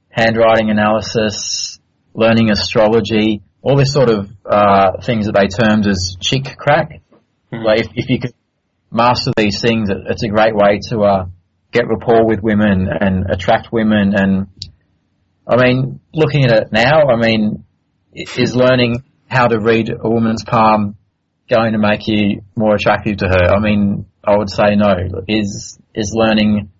[0.10, 1.80] handwriting analysis,
[2.13, 7.02] learning astrology, all this sort of uh, things that they termed as chick crack.
[7.52, 7.65] Mm-hmm.
[7.65, 8.36] Like if, if you could
[8.91, 11.25] master these things, it's a great way to uh,
[11.71, 14.13] get rapport with women and attract women.
[14.15, 14.47] And
[15.47, 17.65] I mean, looking at it now, I mean,
[18.13, 20.95] is learning how to read a woman's palm
[21.50, 23.54] going to make you more attractive to her?
[23.54, 24.93] I mean, I would say no.
[25.28, 26.72] Is is learning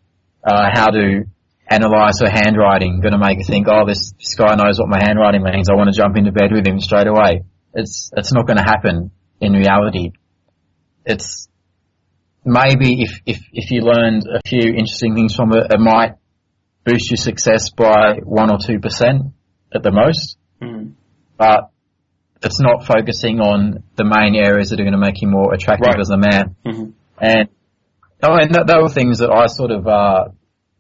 [0.44, 1.26] uh, how to
[1.70, 5.00] analyze her handwriting going to make her think, oh, this, this guy knows what my
[5.00, 5.70] handwriting means.
[5.70, 7.44] I want to jump into bed with him straight away.
[7.74, 10.12] It's it's not going to happen in reality.
[11.06, 11.48] It's
[12.44, 16.16] maybe if, if if you learned a few interesting things from it, it might
[16.84, 19.34] boost your success by one or two percent
[19.74, 20.38] at the most.
[20.62, 20.94] Mm.
[21.40, 21.72] But
[22.44, 25.88] it's not focusing on the main areas that are going to make you more attractive
[25.88, 26.00] right.
[26.00, 26.56] as a man.
[26.66, 26.90] Mm-hmm.
[27.18, 27.50] And
[28.22, 30.30] oh, and that, that were things that I sort of uh,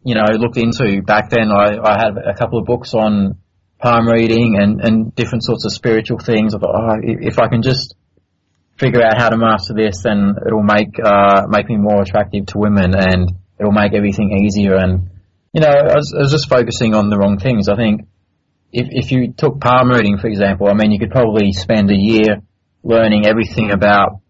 [0.04, 1.50] you know looked into back then.
[1.52, 3.39] I, I had a couple of books on
[3.80, 6.54] palm reading and, and different sorts of spiritual things.
[6.54, 7.95] I thought, oh, if I can just
[8.78, 12.58] figure out how to master this, then it'll make uh, make me more attractive to
[12.58, 14.76] women, and it'll make everything easier.
[14.76, 15.10] And
[15.54, 17.67] you know, I was, I was just focusing on the wrong things.
[17.67, 18.08] I think
[18.72, 21.96] if if you took palm reading, for example, I mean, you could probably spend a
[21.98, 22.42] year
[22.84, 24.22] learning everything about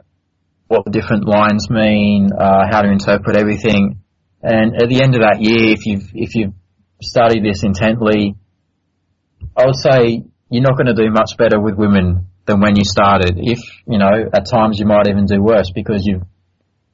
[0.67, 3.99] what the different lines mean, uh, how to interpret everything.
[4.41, 6.53] And at the end of that year, if you've if you've
[7.01, 8.35] studied this intently,
[9.57, 12.83] I would say you're not going to do much better with women than when you
[12.85, 13.35] started.
[13.37, 16.23] If you know, at times you might even do worse because you've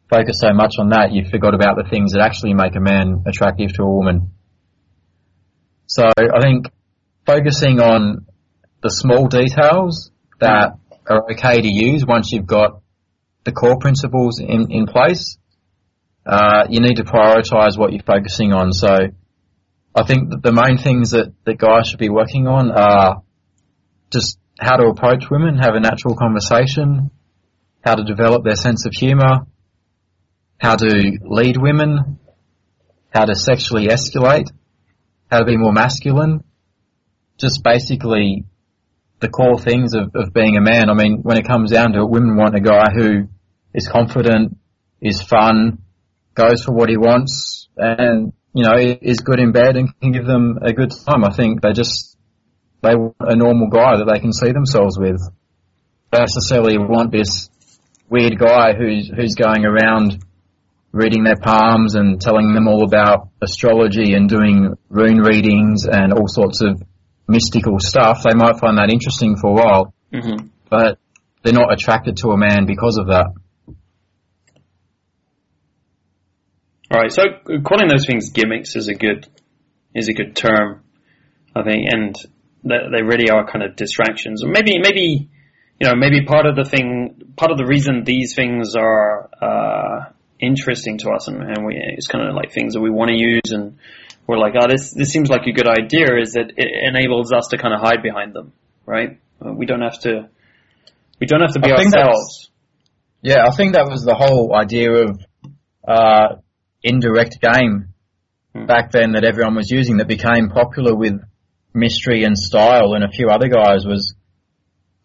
[0.09, 3.23] focused so much on that, you forgot about the things that actually make a man
[3.27, 4.31] attractive to a woman.
[5.87, 6.67] So I think
[7.25, 8.25] focusing on
[8.81, 12.81] the small details that are okay to use once you've got
[13.43, 15.37] the core principles in, in place,
[16.25, 18.73] uh, you need to prioritize what you're focusing on.
[18.73, 18.89] So
[19.95, 23.23] I think that the main things that, that guys should be working on are
[24.11, 27.11] just how to approach women, have a natural conversation,
[27.83, 29.45] how to develop their sense of humor,
[30.57, 32.19] how to lead women,
[33.13, 34.49] how to sexually escalate,
[35.29, 36.43] how to be more masculine,
[37.37, 38.45] just basically
[39.19, 40.89] the core things of, of being a man.
[40.89, 43.27] I mean, when it comes down to it, women want a guy who
[43.73, 44.57] is confident,
[45.01, 45.79] is fun,
[46.33, 50.25] goes for what he wants, and you know is good in bed and can give
[50.25, 51.23] them a good time.
[51.23, 52.17] I think they just
[52.81, 55.19] they want a normal guy that they can see themselves with.
[56.11, 57.49] They necessarily want this
[58.09, 60.23] weird guy who's who's going around
[60.91, 66.27] reading their palms and telling them all about astrology and doing rune readings and all
[66.27, 66.81] sorts of
[67.27, 68.23] mystical stuff.
[68.23, 70.47] They might find that interesting for a while, mm-hmm.
[70.69, 70.99] but
[71.43, 73.27] they're not attracted to a man because of that.
[76.91, 77.23] All right, so
[77.63, 79.27] calling those things gimmicks is a good
[79.93, 80.81] is a good term.
[81.55, 82.15] I think, and
[82.63, 84.43] they, they really are kind of distractions.
[84.45, 85.29] Maybe, maybe,
[85.79, 90.11] you know, maybe part of the thing, part of the reason these things are uh,
[90.39, 93.15] interesting to us, and, and we, it's kind of like things that we want to
[93.15, 93.77] use, and
[94.27, 97.47] we're like, oh, this this seems like a good idea, is that it enables us
[97.49, 98.53] to kind of hide behind them,
[98.85, 99.19] right?
[99.39, 100.29] We don't have to,
[101.19, 102.49] we don't have to be I ourselves.
[103.21, 105.19] Yeah, I think that was the whole idea of
[105.87, 106.35] uh,
[106.83, 107.93] indirect game
[108.55, 108.67] Hmm.
[108.67, 111.19] back then that everyone was using that became popular with
[111.73, 114.15] Mystery and Style and a few other guys was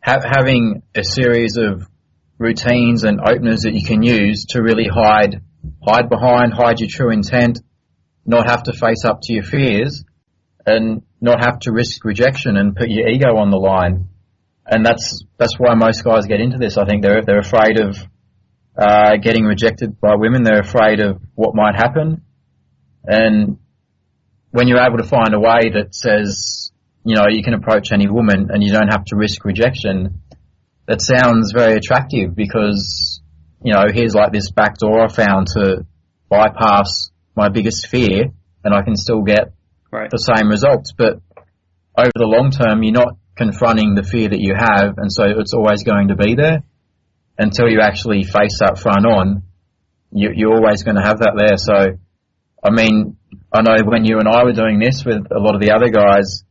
[0.01, 1.89] ha- having a series of
[2.39, 5.43] routines and openers that you can use to really hide
[5.85, 7.59] hide behind, hide your true intent,
[8.25, 10.05] not have to face up to your fears,
[10.67, 14.09] and not have to risk rejection and put your ego on the line.
[14.67, 16.79] And that's that's why most guys get into this.
[16.79, 17.97] I think they're they're afraid of
[18.77, 20.43] uh, getting rejected by women.
[20.43, 22.23] They're afraid of what might happen.
[23.05, 23.59] And
[24.51, 26.73] when you're able to find a way that says,
[27.05, 30.23] you know, you can approach any woman and you don't have to risk rejection,
[30.87, 33.21] that sounds very attractive because,
[33.63, 35.87] you know, here's like this back door I found to
[36.29, 37.10] bypass
[37.41, 38.19] my biggest fear
[38.65, 39.53] and I can still get
[39.91, 40.11] Right.
[40.11, 40.93] the same results.
[40.93, 41.15] But
[41.97, 45.55] over the long term, you're not confronting the fear that you have, and so it's
[45.55, 46.63] always going to be there
[47.39, 49.43] until you actually face that front on.
[50.13, 51.57] You, you're always going to have that there.
[51.57, 51.99] So,
[52.63, 53.17] I mean,
[53.53, 55.89] I know when you and I were doing this with a lot of the other
[55.89, 56.45] guys,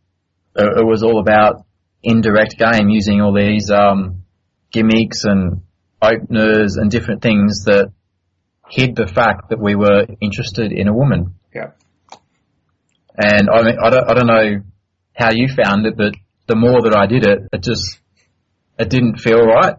[0.55, 1.65] it, it was all about
[2.03, 4.23] indirect game, using all these um,
[4.71, 5.61] gimmicks and
[6.01, 7.91] openers and different things that
[8.69, 11.35] hid the fact that we were interested in a woman.
[11.53, 11.71] Yeah.
[13.17, 14.63] And I mean, I don't, I don't know
[15.15, 16.13] how you found it, but
[16.47, 17.99] the more that I did it, it just,
[18.77, 19.75] it didn't feel right.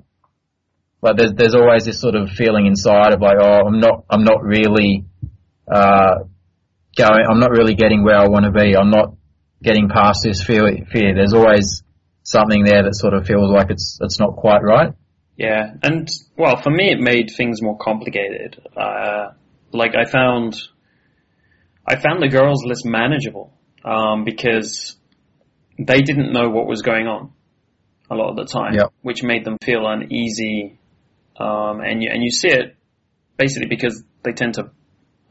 [1.00, 4.24] Like there's, there's always this sort of feeling inside of like, oh, I'm not, I'm
[4.24, 5.06] not really,
[5.72, 6.24] uh,
[6.96, 8.76] going, I'm not really getting where I want to be.
[8.76, 9.14] I'm not
[9.62, 11.14] getting past this fear, fear.
[11.14, 11.82] There's always
[12.22, 14.92] something there that sort of feels like it's, it's not quite right.
[15.40, 18.60] Yeah, and well, for me, it made things more complicated.
[18.76, 19.30] Uh,
[19.72, 20.54] like I found,
[21.86, 23.50] I found the girls less manageable
[23.82, 24.96] um, because
[25.78, 27.32] they didn't know what was going on
[28.10, 28.92] a lot of the time, Yep.
[29.00, 30.78] which made them feel uneasy.
[31.38, 32.76] Um, and you and you see it
[33.38, 34.70] basically because they tend to,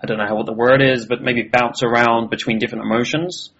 [0.01, 3.51] I don't know how what the word is, but maybe bounce around between different emotions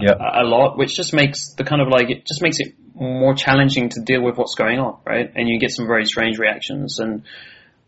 [0.00, 0.16] Yep.
[0.20, 3.34] a, a lot, which just makes the kind of like it just makes it more
[3.34, 5.30] challenging to deal with what's going on, right?
[5.34, 6.98] And you get some very strange reactions.
[6.98, 7.22] And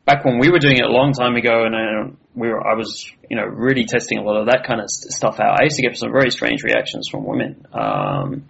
[0.05, 2.75] back when we were doing it a long time ago, and uh, we were, I
[2.75, 5.61] was, you know, really testing a lot of that kind of st- stuff out.
[5.61, 8.49] I used to get some very strange reactions from women, um,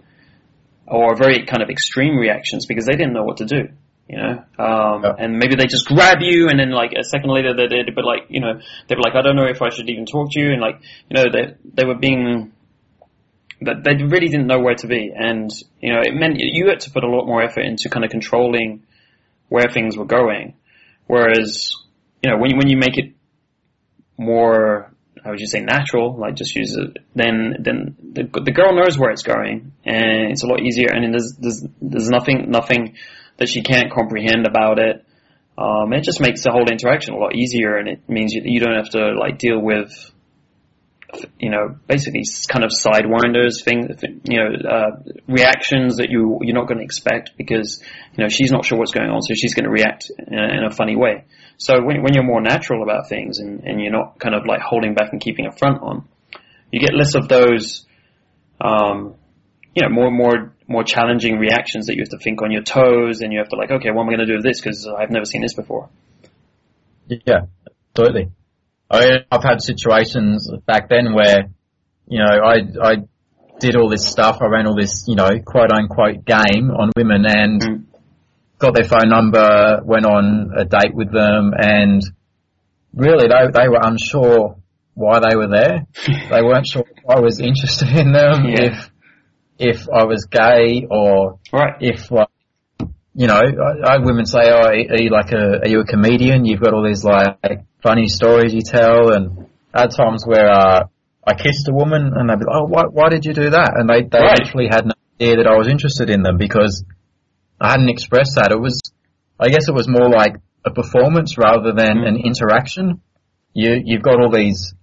[0.87, 3.69] or very kind of extreme reactions because they didn't know what to do.
[4.09, 5.13] You know, um, Yeah.
[5.19, 8.03] and maybe they just grab you, and then like a second later they did, but
[8.05, 10.39] like you know, they were like, I don't know if I should even talk to
[10.41, 12.51] you, and like you know, they they were being
[13.61, 16.81] that they really didn't know where to be, and you know it meant you had
[16.81, 18.83] to put a lot more effort into kind of controlling
[19.49, 20.55] where things were going.
[21.07, 21.71] Whereas,
[22.23, 23.13] you know, when when you make it
[24.17, 24.91] more,
[25.23, 28.97] how would you say, natural, like just use it, then then the the girl knows
[28.97, 32.95] where it's going, and it's a lot easier, and there's there's there's nothing nothing
[33.37, 35.05] that she can't comprehend about it.
[35.57, 38.59] Um, it just makes the whole interaction a lot easier, and it means you, you
[38.59, 39.91] don't have to like deal with
[41.39, 44.91] you know, basically kind of sidewinders, things, you know, uh,
[45.27, 47.81] reactions that you you're not going to expect because
[48.15, 50.57] you know she's not sure what's going on, so she's going to react in a,
[50.57, 51.25] in a funny way.
[51.57, 54.61] So when when you're more natural about things and and you're not kind of like
[54.61, 56.07] holding back and keeping a front on,
[56.71, 57.85] you get less of those,
[58.61, 59.15] um,
[59.75, 63.21] you know, more more more challenging reactions that you have to think on your toes
[63.21, 64.87] and you have to like, okay, what am I going to do with this because
[64.87, 65.89] I've never seen this before.
[67.07, 67.47] Yeah,
[67.91, 68.31] absolutely.
[68.89, 71.49] I mean, I've had situations back then where,
[72.07, 72.95] you know, I I
[73.59, 74.39] did all this stuff.
[74.41, 77.83] I ran all this, you know, quote unquote game on women and Mm.
[78.57, 82.01] got their phone number, went on a date with them, and
[82.95, 84.55] really they they were unsure
[84.95, 85.85] why they were there.
[86.31, 88.63] they weren't sure if I was interested in them, Yeah.
[88.71, 88.91] if
[89.59, 91.75] if I was gay or Right.
[91.81, 92.28] if like
[93.19, 95.85] you know, I, I had women say, "Oh, are you like a are you a
[95.85, 96.45] comedian?
[96.45, 100.85] You've got all these like funny stories you tell." And I had times where uh,
[101.27, 103.73] I kissed a woman, and they'd be like, "Oh, why, why did you do that?"
[103.75, 104.39] And they they Right.
[104.39, 106.85] actually had no idea that I was interested in them because
[107.59, 108.53] I hadn't expressed that.
[108.53, 108.79] It was,
[109.37, 112.07] I guess, it was more like a performance rather than Mm.
[112.07, 113.01] an interaction.
[113.53, 114.73] You you've got all these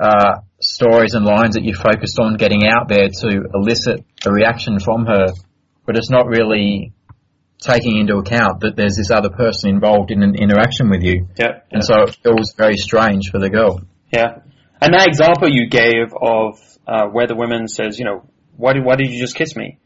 [0.00, 4.80] uh, stories and lines that you focused on getting out there to elicit a reaction
[4.80, 5.26] from her,
[5.86, 6.92] but it's not really
[7.60, 11.28] taking into account that there's this other person involved in an interaction with you.
[11.36, 11.60] Yeah.
[11.70, 13.80] And so it feels very strange for the girl.
[14.12, 14.40] Yeah.
[14.80, 18.84] And that example you gave of uh, where the woman says, you know, why did
[18.84, 19.78] why did you just kiss me?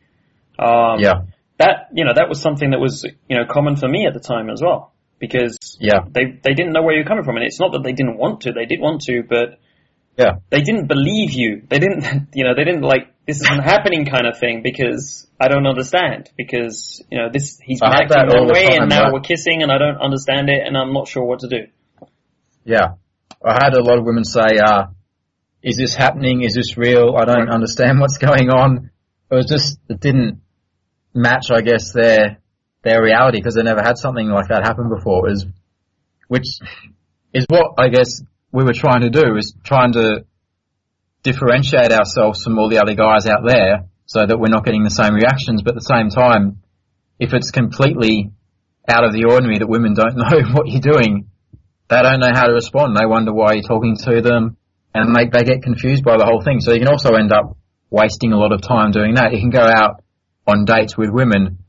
[0.59, 1.23] Um, Yeah.
[1.59, 4.21] that you know that was something that was you know common for me at the
[4.21, 6.01] time as well because Yeah.
[6.11, 8.43] they they didn't know where you're coming from and it's not that they didn't want
[8.43, 9.59] to they did want to but
[10.16, 10.39] Yeah.
[10.51, 14.26] they didn't believe you they didn't you know they didn't like this isn't happening kind
[14.26, 18.26] of thing because I don't understand because you know this he's been I have acting
[18.26, 19.12] that all the way time, and now right?
[19.12, 21.66] we're kissing and I don't understand it and I'm not sure what to do
[22.64, 22.95] Yeah.
[23.45, 24.87] I had a lot of women say, uh,
[25.62, 26.43] is this happening?
[26.43, 27.16] Is this real?
[27.16, 28.91] I don't understand what's going on.
[29.31, 30.41] It was just, it didn't
[31.14, 32.39] match, I guess, their,
[32.83, 35.22] their reality because they never had something like that happen before.
[35.22, 35.45] Was,
[36.29, 36.47] which
[37.35, 38.22] is what I guess
[38.53, 40.24] we were trying to do is trying to
[41.23, 44.91] differentiate ourselves from all the other guys out there so that we're not getting the
[44.91, 45.62] same reactions.
[45.62, 46.62] But at the same time,
[47.19, 48.31] if it's completely
[48.89, 51.29] out of the ordinary that women don't know what you're doing,
[51.89, 52.97] they don't know how to respond.
[52.97, 54.57] They wonder why you're talking to them
[54.95, 56.61] and they, they get confused by the whole thing.
[56.61, 57.57] So you can also end up
[57.91, 59.33] wasting a lot of time doing that.
[59.33, 60.03] You can go out
[60.47, 61.64] on dates with women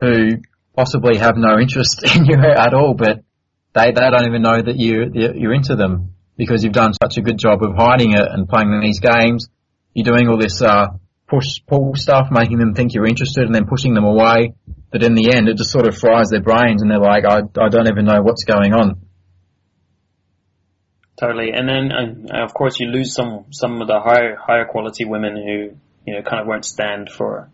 [0.00, 0.40] who
[0.76, 3.24] possibly have no interest in you at all, but
[3.74, 7.22] they, they don't even know that you, you're into them because you've done such a
[7.22, 9.48] good job of hiding it and playing these games.
[9.94, 10.86] You're doing all this, uh,
[11.28, 14.54] push, pull stuff, making them think you're interested and then pushing them away.
[14.90, 17.40] But in the end, it just sort of fries their brains and they're like, I,
[17.60, 19.00] I don't even know what's going on.
[21.22, 21.92] Totally, and then
[22.34, 26.14] uh, of course you lose some some of the higher higher quality women who you
[26.14, 27.50] know kind of won't stand for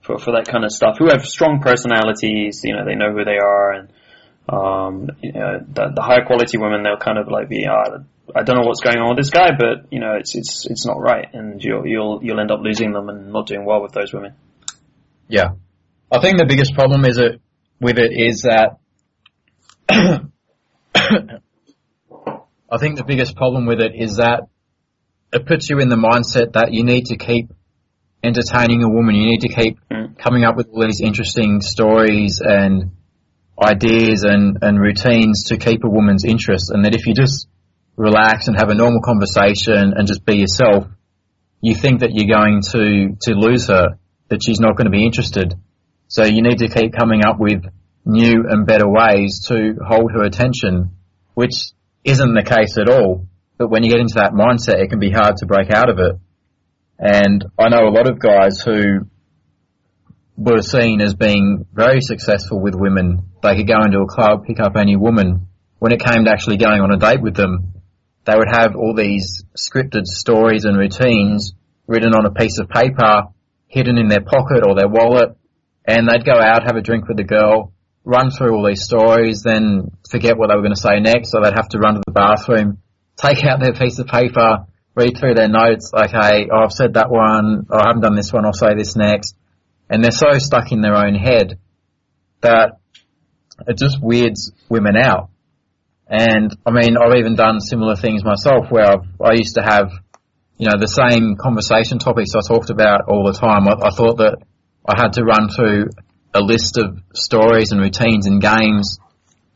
[0.00, 0.96] for for that kind of stuff.
[0.98, 3.92] Who have strong personalities, you know, they know who they are, and
[4.48, 7.98] um, you know, the, the higher quality women they'll kind of like be, uh,
[8.34, 10.86] I don't know what's going on with this guy, but you know, it's it's it's
[10.86, 13.92] not right, and you'll you'll you'll end up losing them and not doing well with
[13.92, 14.34] those women.
[15.28, 15.50] Yeah.
[16.10, 17.40] I think the biggest problem is it
[17.80, 18.78] with it is that
[22.70, 24.48] I think the biggest problem with it is that
[25.32, 27.52] it puts you in the mindset that you need to keep
[28.22, 29.14] entertaining a woman.
[29.14, 30.16] You need to keep Mm.
[30.18, 32.92] coming up with all these interesting stories and
[33.62, 36.70] ideas and, and routines to keep a woman's interest.
[36.70, 37.48] And that if you just
[37.96, 40.86] relax and have a normal conversation and just be yourself,
[41.60, 43.98] you think that you're going to, to lose her,
[44.28, 45.54] that she's not going to be interested.
[46.08, 47.64] So you need to keep coming up with
[48.04, 50.90] new and better ways to hold her attention,
[51.34, 51.72] which
[52.04, 53.26] isn't the case at all.
[53.58, 55.98] But when you get into that mindset, it can be hard to break out of
[55.98, 56.16] it.
[56.98, 59.06] And I know a lot of guys who
[60.36, 63.30] were seen as being very successful with women.
[63.42, 65.48] They could go into a club, pick up any woman.
[65.78, 67.72] When it came to actually going on a date with them,
[68.24, 71.54] they would have all these scripted stories and routines
[71.88, 73.24] written on a piece of paper,
[73.66, 75.36] hidden in their pocket or their wallet,
[75.84, 77.72] and they'd go out, have a drink with the girl,
[78.04, 81.40] run through all these stories, then forget what they were going to say next, so
[81.42, 82.78] they'd have to run to the bathroom,
[83.16, 87.10] take out their piece of paper, read through their notes, okay, oh, I've said that
[87.10, 89.34] one, oh, I haven't done this one, I'll say this next.
[89.90, 91.58] And they're so stuck in their own head
[92.40, 92.78] that
[93.66, 95.30] it just weirds women out.
[96.08, 99.90] And I mean, I've even done similar things myself where I've, I used to have,
[100.58, 103.66] you know, the same conversation topics I talked about all the time.
[103.66, 104.36] I, I thought that
[104.84, 105.88] I had to run through
[106.34, 108.98] a list of stories and routines and games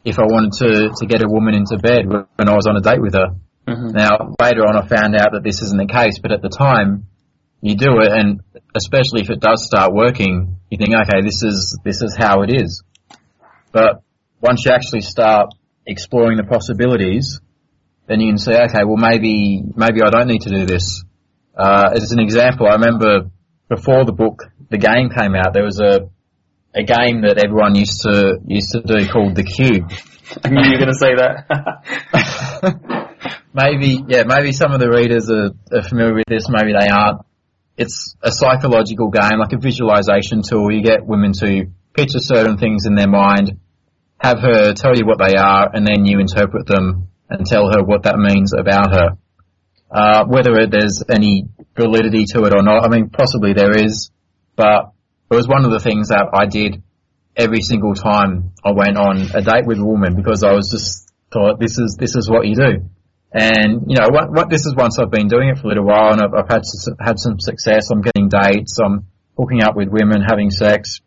[0.05, 2.81] if I wanted to, to get a woman into bed when I was on a
[2.81, 3.35] date with her.
[3.67, 3.91] Mm-hmm.
[3.91, 7.09] Now, later on I found out that this isn't the case, but at the time,
[7.61, 8.41] you do it and
[8.77, 12.51] especially if it does start working, you think, okay, this is, this is how it
[12.55, 12.83] is.
[13.73, 14.03] But
[14.41, 15.49] once you actually start
[15.87, 17.41] exploring the possibilities,
[18.07, 21.03] then you can say, okay, well maybe, maybe I don't need to do this.
[21.57, 23.31] Uh, as an example, I remember
[23.69, 26.09] before the book, the game came out, there was a,
[26.75, 29.91] a game that everyone used to, used to do called The Cube.
[30.45, 31.47] I knew you were going to say that.
[33.55, 37.23] maybe, yeah, maybe some of the readers are, are familiar with this, maybe they aren't.
[37.77, 40.73] It's a psychological game, like a visualization tool.
[40.73, 41.67] You get women to
[41.97, 43.59] picture certain things in their mind,
[44.19, 47.83] have her tell you what they are, and then you interpret them and tell her
[47.83, 49.09] what that means about her.
[49.91, 51.45] Uh, whether there's any
[51.75, 54.11] validity to it or not, I mean, possibly there is,
[54.57, 54.93] but
[55.31, 56.83] it was one of the things that I did
[57.37, 61.13] every single time I went on a date with a woman because I was just
[61.33, 62.89] thought this is this is what you do.
[63.33, 65.85] And you know what, what this is once I've been doing it for a little
[65.85, 66.63] while and I've, I've had
[66.99, 67.91] had some success.
[67.91, 68.79] I'm getting dates.
[68.83, 71.01] I'm hooking up with women, having sex.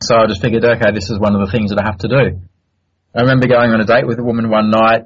[0.00, 2.08] So I just figured, okay, this is one of the things that I have to
[2.08, 2.40] do.
[3.14, 5.04] I remember going on a date with a woman one night,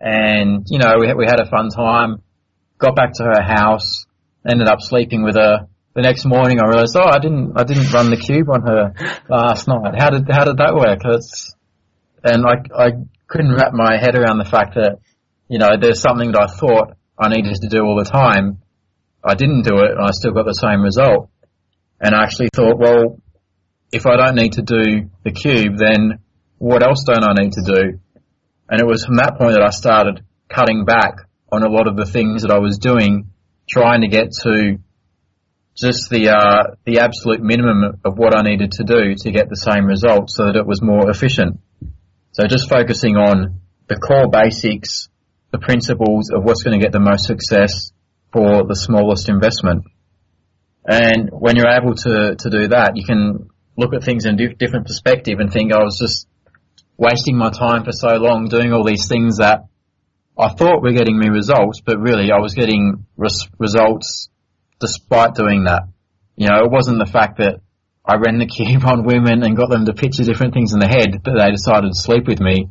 [0.00, 2.22] and you know we we had a fun time.
[2.78, 4.06] Got back to her house,
[4.48, 5.68] ended up sleeping with her.
[5.94, 8.92] The next morning, I realized, oh, I didn't I didn't run the cube on her
[9.28, 9.94] last night.
[9.98, 11.00] How did how did that work?
[12.24, 12.90] And I I
[13.28, 14.98] couldn't wrap my head around the fact that
[15.48, 18.62] you know there's something that I thought I needed to do all the time.
[19.24, 21.28] I didn't do it and I still got the same result.
[22.00, 23.20] And I actually thought, well,
[23.92, 26.18] if I don't need to do the cube, then
[26.58, 28.00] what else don't I need to do?
[28.68, 31.96] And it was from that point that I started cutting back on a lot of
[31.96, 33.30] the things that I was doing,
[33.68, 34.78] trying to get to
[35.76, 39.56] just the uh, the absolute minimum of what I needed to do to get the
[39.56, 41.60] same result, so that it was more efficient.
[42.32, 45.08] So just focusing on the core basics,
[45.52, 47.92] the principles of what's going to get the most success
[48.32, 49.84] for the smallest investment.
[50.84, 54.54] And when you're able to, to do that, you can look at things in a
[54.54, 56.26] different perspective and think oh, I was just
[56.96, 59.64] wasting my time for so long doing all these things that
[60.38, 64.28] I thought were getting me results, but really I was getting res- results
[64.80, 65.82] despite doing that.
[66.36, 67.60] You know, it wasn't the fact that
[68.04, 70.88] I ran the cube on women and got them to picture different things in the
[70.88, 72.68] head that they decided to sleep with me.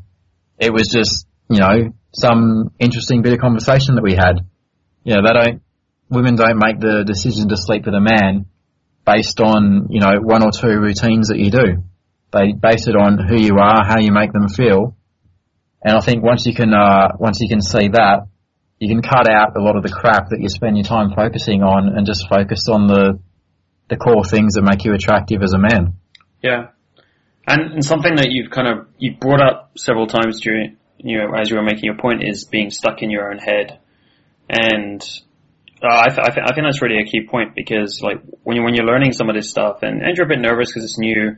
[0.58, 4.46] It was just, you know, some interesting bit of conversation that we had.
[5.04, 5.62] You know, they don't,
[6.10, 8.46] women don't make the decision to sleep with a man
[9.06, 11.84] based on, you know, one or two routines that you do.
[12.32, 14.96] They base it on who you are, how you make them feel.
[15.84, 18.28] And I think once you can, uh, once you can see that,
[18.80, 21.64] you can cut out a lot of the crap that you spend your time focusing
[21.64, 23.20] on and just focus on the,
[23.90, 25.96] the core things that make you attractive as a man.
[26.42, 26.70] Yeah.
[27.48, 31.34] And, and something that you've kind of, you brought up several times during, you know,
[31.40, 33.80] as you were making your point is being stuck in your own head.
[34.50, 35.02] And
[35.86, 38.58] uh, I, th- I, th- I, think that's really a key point because like when
[38.58, 40.84] you when you're learning some of this stuff and, and you're a bit nervous because
[40.84, 41.38] it's new,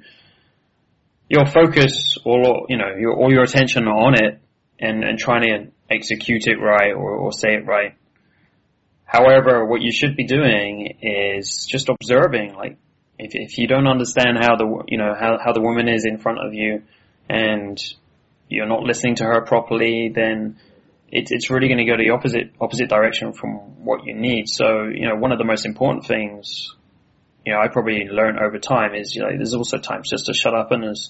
[1.29, 4.39] your focus all you know your all your attention on it
[4.79, 7.95] and and trying to execute it right or, or say it right.
[9.05, 12.55] However, what you should be doing is just observing.
[12.55, 12.77] Like
[13.17, 16.17] if if you don't understand how the you know how how the woman is in
[16.17, 16.83] front of you,
[17.29, 17.81] and
[18.49, 20.57] you're not listening to her properly, then
[21.09, 24.49] it's it's really going to go to the opposite opposite direction from what you need.
[24.49, 26.75] So you know one of the most important things
[27.45, 30.33] you know I probably learned over time is you know there's also times just to
[30.33, 31.09] shut up and as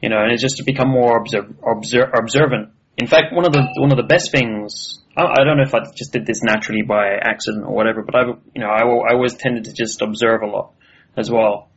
[0.00, 2.70] you know and it's just to become more observant.
[2.98, 5.74] In fact, one of the one of the best things I, I don't know if
[5.74, 8.22] I just did this naturally by accident or whatever, but I
[8.54, 10.72] you know I, I always tended to just observe a lot
[11.16, 11.68] as well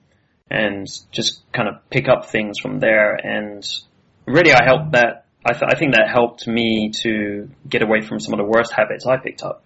[0.49, 3.65] and just kind of pick up things from there and
[4.27, 8.19] really I helped that I, th- I, think that helped me to get away from
[8.19, 9.63] some of the worst habits I picked up.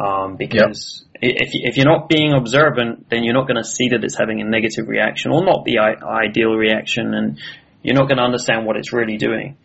[0.00, 1.36] Um, because yep.
[1.36, 4.40] if, if you're not being observant, then you're not going to see that it's having
[4.40, 7.38] a negative reaction or not the I- ideal reaction, and
[7.82, 9.58] you're not going to understand what it's really doing.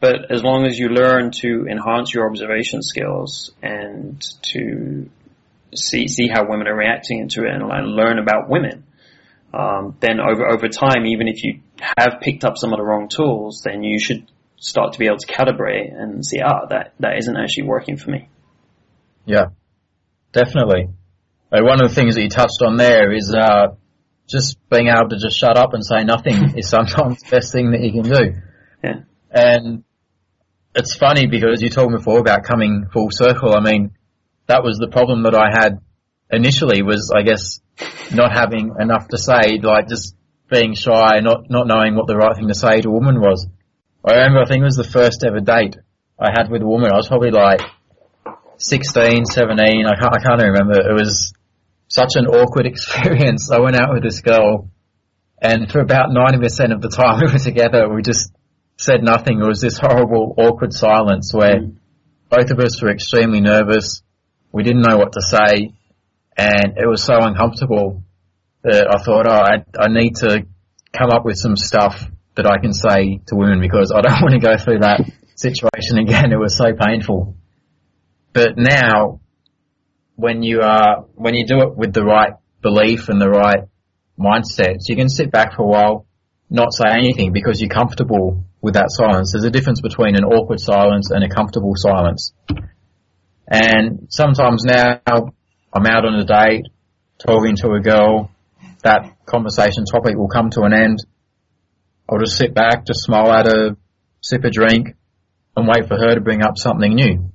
[0.00, 5.08] But as long as you learn to enhance your observation skills and to
[5.74, 8.84] see see how women are reacting to it and learn about women,
[9.52, 11.60] um, then over over time, even if you
[11.96, 14.26] have picked up some of the wrong tools, then you should
[14.58, 18.10] start to be able to calibrate and see, ah, that, that isn't actually working for
[18.10, 18.28] me.
[19.24, 19.46] Yeah,
[20.32, 20.88] definitely.
[21.50, 23.74] one of the things that you touched on there is uh,
[24.28, 27.72] just being able to just shut up and say nothing is sometimes the best thing
[27.72, 28.34] that you can do.
[28.82, 29.00] Yeah.
[29.30, 29.84] And
[30.74, 33.54] it's funny because you told me before about coming full circle.
[33.54, 33.92] I mean,
[34.46, 35.80] that was the problem that I had
[36.30, 37.60] initially was, I guess,
[38.12, 40.14] not having enough to say, like just
[40.50, 43.46] being shy, not, not knowing what the right thing to say to a woman was.
[44.04, 45.76] I remember, I think it was the first ever date
[46.18, 46.90] I had with a woman.
[46.92, 47.60] I was probably like
[48.58, 49.86] 16, 17.
[49.86, 50.80] I can't, I can't remember.
[50.80, 51.32] It was
[51.88, 53.50] such an awkward experience.
[53.50, 54.70] I went out with this girl
[55.40, 58.32] and for about 90% of the time we were together, we just
[58.76, 59.40] said nothing.
[59.40, 61.76] It was this horrible, awkward silence where mm.
[62.28, 64.02] both of us were extremely nervous.
[64.52, 65.72] We didn't know what to say
[66.36, 68.04] and it was so uncomfortable
[68.62, 70.46] that I thought, oh, I, I need to
[70.92, 72.04] come up with some stuff
[72.38, 75.02] that I can say to women because I don't want to go through that
[75.34, 76.32] situation again.
[76.32, 77.34] It was so painful.
[78.32, 79.20] But now,
[80.14, 83.66] when you are, when you do it with the right belief and the right
[84.18, 86.06] mindset, you can sit back for a while,
[86.48, 89.32] not say anything because you're comfortable with that silence.
[89.32, 92.32] There's a difference between an awkward silence and a comfortable silence.
[93.48, 96.66] And sometimes now I'm out on a date,
[97.18, 98.30] talking to a girl,
[98.82, 100.98] that conversation topic will come to an end
[102.08, 103.76] I'll just sit back, just smile at her,
[104.20, 104.96] sip a drink,
[105.56, 107.30] and wait for her to bring up something new.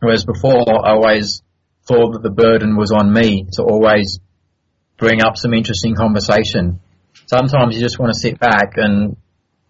[0.00, 1.42] Whereas before, I always
[1.86, 4.18] thought that the burden was on me to always
[4.98, 6.80] bring up some interesting conversation.
[7.26, 9.16] Sometimes you just want to sit back and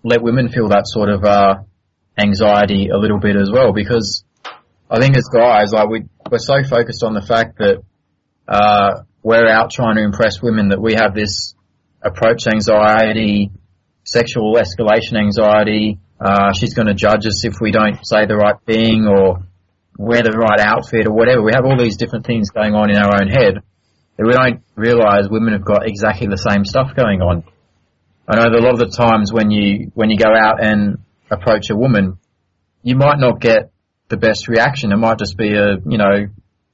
[0.02, 1.56] let women feel that sort of uh,
[2.18, 4.24] anxiety a little bit as well, because
[4.90, 7.82] I think as guys, like we we're so focused on the fact that
[8.48, 11.54] uh, we're out trying to impress women that we have this
[12.02, 13.50] approach anxiety,
[14.04, 15.98] sexual escalation anxiety.
[16.20, 19.44] Uh, she's going to judge us if we don't say the right thing, or
[19.98, 21.42] wear the right outfit or whatever.
[21.42, 23.62] We have all these different things going on in our own head
[24.16, 27.44] that we don't realise women have got exactly the same stuff going on.
[28.28, 30.98] I know that a lot of the times when you when you go out and
[31.30, 32.18] approach a woman,
[32.82, 33.70] you might not get
[34.08, 34.92] the best reaction.
[34.92, 36.26] It might just be a you know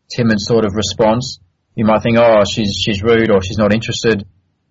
[0.08, 1.40] timid sort of response.
[1.74, 4.26] You might think, oh, she's she's rude or she's not interested.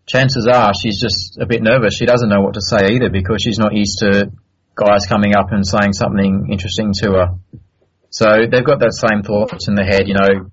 [0.10, 1.94] Chances are she's just a bit nervous.
[1.94, 4.32] She doesn't know what to say either because she's not used to
[4.74, 7.28] guys coming up and saying something interesting to her.
[8.10, 10.08] So they've got that same thoughts in their head.
[10.08, 10.50] You know,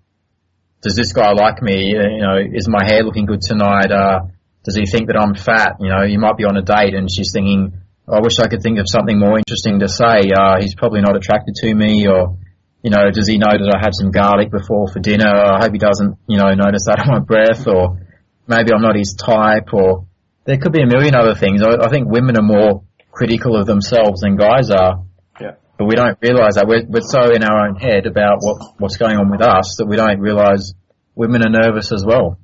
[0.82, 1.88] does this guy like me?
[1.88, 3.90] You know, is my hair looking good tonight?
[3.90, 4.28] Uh,
[4.62, 5.80] does he think that I'm fat?
[5.80, 8.60] You know, you might be on a date and she's thinking, I wish I could
[8.60, 10.36] think of something more interesting to say.
[10.36, 12.36] Uh, he's probably not attracted to me or,
[12.82, 15.32] you know, does he know that I had some garlic before for dinner?
[15.32, 18.04] I hope he doesn't, you know, notice that on my breath or
[18.46, 20.06] maybe I'm not his type or
[20.44, 21.62] there could be a million other things.
[21.62, 25.04] I, I think women are more critical of themselves than guys are.
[25.40, 25.52] Yeah.
[25.78, 26.66] But we don't realise that.
[26.68, 29.86] We're, we're so in our own head about what, what's going on with us that
[29.86, 30.74] we don't realise
[31.14, 32.38] women are nervous as well.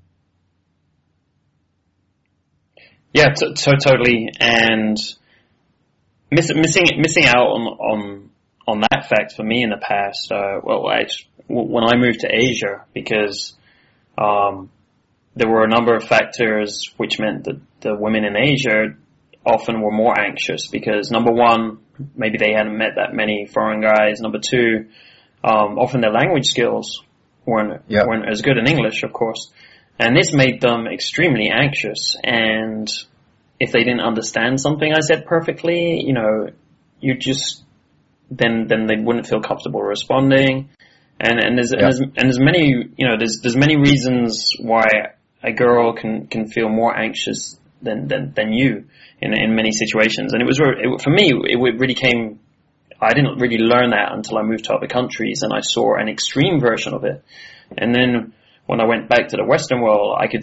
[3.12, 4.30] Yeah, t- t- totally.
[4.40, 4.96] And
[6.30, 8.30] miss- missing missing out on on
[8.66, 10.32] on that fact for me in the past.
[10.32, 13.54] Uh, well, actually, when I moved to Asia, because
[14.16, 14.70] um,
[15.34, 18.94] there were a number of factors which meant that the women in Asia
[19.44, 21.78] often were more anxious because number one,
[22.14, 24.20] maybe they hadn't met that many foreign guys.
[24.20, 24.86] Number two,
[25.42, 27.02] um, often their language skills
[27.44, 28.06] weren't Yep.
[28.06, 29.52] weren't as good in English, of course,
[29.98, 32.16] and this made them extremely anxious.
[32.22, 32.88] And
[33.58, 36.48] if they didn't understand something I said perfectly, you know,
[37.00, 37.64] you just
[38.30, 40.70] then then they wouldn't feel comfortable responding.
[41.20, 44.86] And and there's, and there's and there's many you know there's there's many reasons why
[45.42, 48.86] a girl can can feel more anxious than than than you
[49.20, 50.32] in in many situations.
[50.32, 52.40] And it was it, for me it really came.
[53.00, 56.08] I didn't really learn that until I moved to other countries and I saw an
[56.08, 57.24] extreme version of it.
[57.76, 58.32] And then
[58.66, 60.42] when I went back to the Western world, I could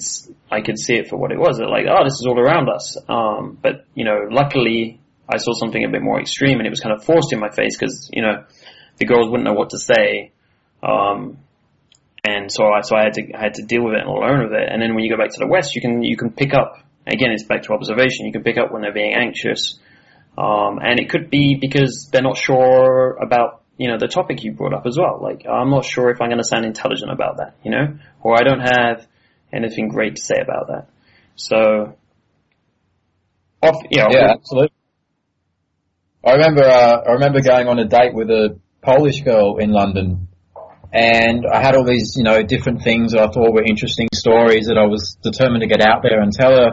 [0.51, 1.59] I could see it for what it was.
[1.59, 2.97] Like, oh, this is all around us.
[3.07, 6.81] Um, but you know, luckily I saw something a bit more extreme, and it was
[6.81, 8.43] kind of forced in my face because you know
[8.97, 10.31] the girls wouldn't know what to say.
[10.83, 11.37] Um,
[12.23, 14.43] and so I so I had to I had to deal with it and learn
[14.43, 14.67] with it.
[14.69, 16.77] And then when you go back to the West, you can you can pick up
[17.07, 17.31] again.
[17.31, 18.25] It's back to observation.
[18.25, 19.79] You can pick up when they're being anxious,
[20.37, 24.51] um, and it could be because they're not sure about you know the topic you
[24.51, 25.19] brought up as well.
[25.21, 28.35] Like I'm not sure if I'm going to sound intelligent about that, you know, or
[28.35, 29.07] I don't have
[29.51, 30.87] anything great to say about that.
[31.35, 31.95] So,
[33.61, 34.73] off, you know, Yeah, absolutely.
[36.23, 40.28] I remember uh, I remember going on a date with a Polish girl in London,
[40.91, 44.67] and I had all these you know different things that I thought were interesting stories
[44.67, 46.71] that I was determined to get out there and tell her.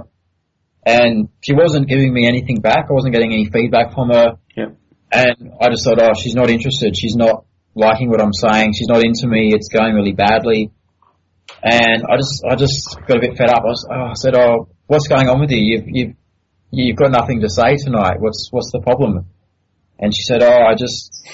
[0.86, 2.86] And she wasn't giving me anything back.
[2.88, 4.38] I wasn't getting any feedback from her.
[4.56, 4.68] Yeah.
[5.10, 6.96] And I just thought, oh, she's not interested.
[6.96, 7.44] She's not
[7.74, 8.72] liking what I'm saying.
[8.72, 9.50] She's not into me.
[9.52, 10.70] It's going really badly.
[11.62, 13.62] And I just, I just got a bit fed up.
[13.62, 15.58] I, was, oh, I said, oh, what's going on with you?
[15.58, 16.16] You've, you've,
[16.70, 18.16] you've got nothing to say tonight.
[18.20, 19.26] What's, what's the problem?
[19.98, 21.26] And she said, oh, I just,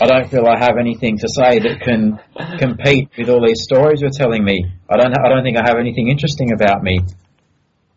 [0.00, 2.20] I don't feel I have anything to say that can
[2.58, 4.64] compete with all these stories you're telling me.
[4.88, 7.00] I don't, I don't think I have anything interesting about me.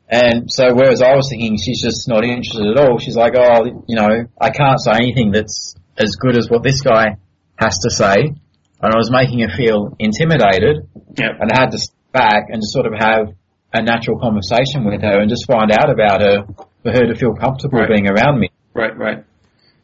[0.09, 3.83] And so, whereas I was thinking she's just not interested at all, she's like, oh,
[3.87, 7.17] you know, I can't say anything that's as good as what this guy
[7.55, 8.15] has to say.
[8.81, 10.87] And I was making her feel intimidated,
[11.17, 11.29] yeah.
[11.39, 13.33] and I had to step back and just sort of have
[13.73, 16.45] a natural conversation with her and just find out about her
[16.83, 17.89] for her to feel comfortable Right.
[17.89, 18.49] being around me.
[18.73, 19.23] Right, right.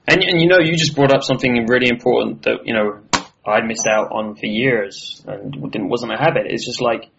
[0.10, 3.02] And and you know, you just brought up something really important that you know
[3.46, 6.44] I'd missed out on for years and didn't wasn't a habit.
[6.48, 7.10] It's just like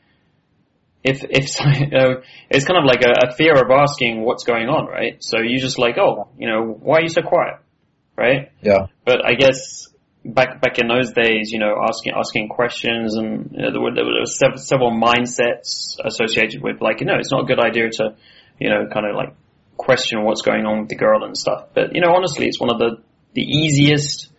[1.02, 1.48] if if
[1.80, 4.86] you know, uh, it's kind of like a, a fear of asking what's going on,
[4.86, 5.16] right?
[5.20, 7.60] So you just like, oh, you know, why are you so quiet,
[8.16, 8.52] right?
[8.60, 8.86] Yeah.
[9.04, 9.88] But I guess
[10.24, 13.94] back back in those days, you know, asking asking questions and you know, there were
[13.94, 17.88] there were sev- several mindsets associated with like, you know, it's not a good idea
[17.90, 18.16] to,
[18.58, 19.34] you know, kind of like
[19.80, 21.68] question what's going on with the girl and stuff.
[21.74, 23.02] But you know, honestly, it's one of the
[23.34, 24.30] the easiest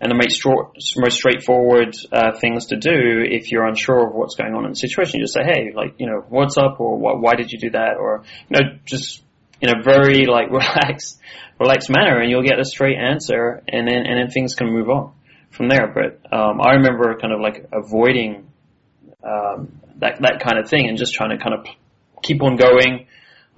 [0.00, 4.54] and the most, most straightforward uh, things to do if you're unsure of what's going
[4.54, 5.20] on in the situation.
[5.20, 7.70] You just say, hey, like, you know, what's up, or why, why did you do
[7.70, 9.22] that, or you know, just
[9.60, 11.20] in a very like relaxed,
[11.58, 14.88] relaxed manner, and you'll get a straight answer, and then and then things can move
[14.88, 15.12] on
[15.50, 15.92] from there.
[15.92, 18.48] But um, I remember kind of like avoiding
[19.22, 21.66] um, that that kind of thing and just trying to kind of
[22.22, 23.06] keep on going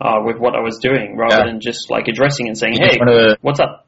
[0.02, 1.46] uh, with what I was doing rather Yeah.
[1.46, 3.86] than just like addressing and saying, hey, wanna- what's up?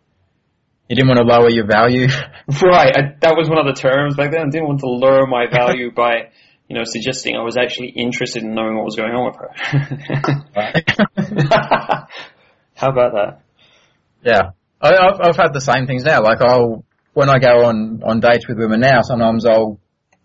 [0.89, 2.07] You didn't want to lower your value.
[2.63, 4.43] Right, I, that was one of the terms back then.
[4.43, 6.29] I didn't want to lower my value by,
[6.69, 9.51] you know, suggesting I was actually interested in knowing what was going on with her.
[12.77, 13.41] How about that?
[14.23, 14.51] Yeah,
[14.81, 16.23] I, I've, I've had the same things now.
[16.23, 16.85] Like I'll
[17.15, 19.79] when I go on, on dates with women now, sometimes I'll,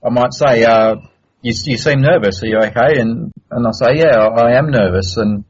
[0.04, 0.96] I might say, uh,
[1.42, 2.42] you, you seem nervous.
[2.44, 3.00] Are you okay?
[3.00, 5.16] And, and I'll say, yeah, I, I am nervous.
[5.18, 5.46] And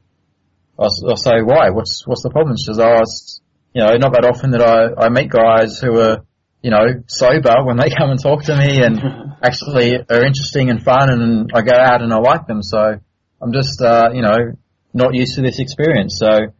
[0.80, 1.70] I'll, I'll say, why?
[1.70, 2.56] What's, what's the problem?
[2.56, 3.40] She says, oh, it's,
[3.74, 6.24] you know, not that often that I, I meet guys who are,
[6.62, 8.98] you know, sober when they come and talk to me and
[9.42, 12.62] actually are interesting and fun and I go out and I like them.
[12.62, 12.98] So
[13.40, 14.56] I'm just, uh, you know,
[14.92, 16.18] not used to this experience.
[16.18, 16.52] So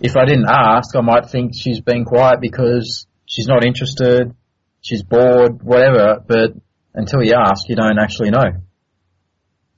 [0.00, 4.34] if I didn't ask, I might think she's being quiet because she's not interested,
[4.80, 6.52] she's bored, whatever, but
[6.94, 8.62] until you ask, you don't actually know.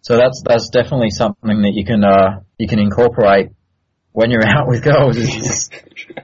[0.05, 3.49] So that's, that's definitely something that you can, uh, you can incorporate
[4.13, 5.71] when you're out with girls is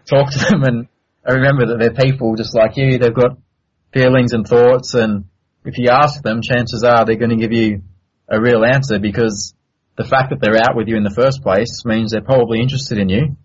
[0.04, 0.88] talk to them and,
[1.26, 2.98] remember that they're people just like you.
[2.98, 3.38] They've got
[3.92, 5.24] feelings and thoughts and
[5.64, 7.82] if you ask them, chances are they're going to give you
[8.28, 9.54] a real answer because
[9.96, 12.98] the fact that they're out with you in the first place means they're probably interested
[12.98, 13.36] in you.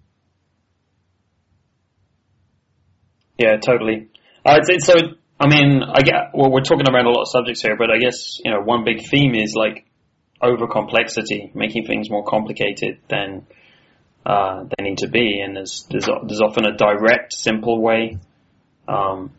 [3.38, 4.09] Yeah, totally.
[4.45, 4.95] Uh, so,
[5.39, 7.99] I mean, I get, well, we're talking around a lot of subjects here, but I
[7.99, 9.86] guess, you know, one big theme is like
[10.41, 13.45] over complexity, making things more complicated than,
[14.25, 15.39] uh, they need to be.
[15.39, 18.17] And there's, there's, there's often a direct, simple way,
[18.88, 19.31] um,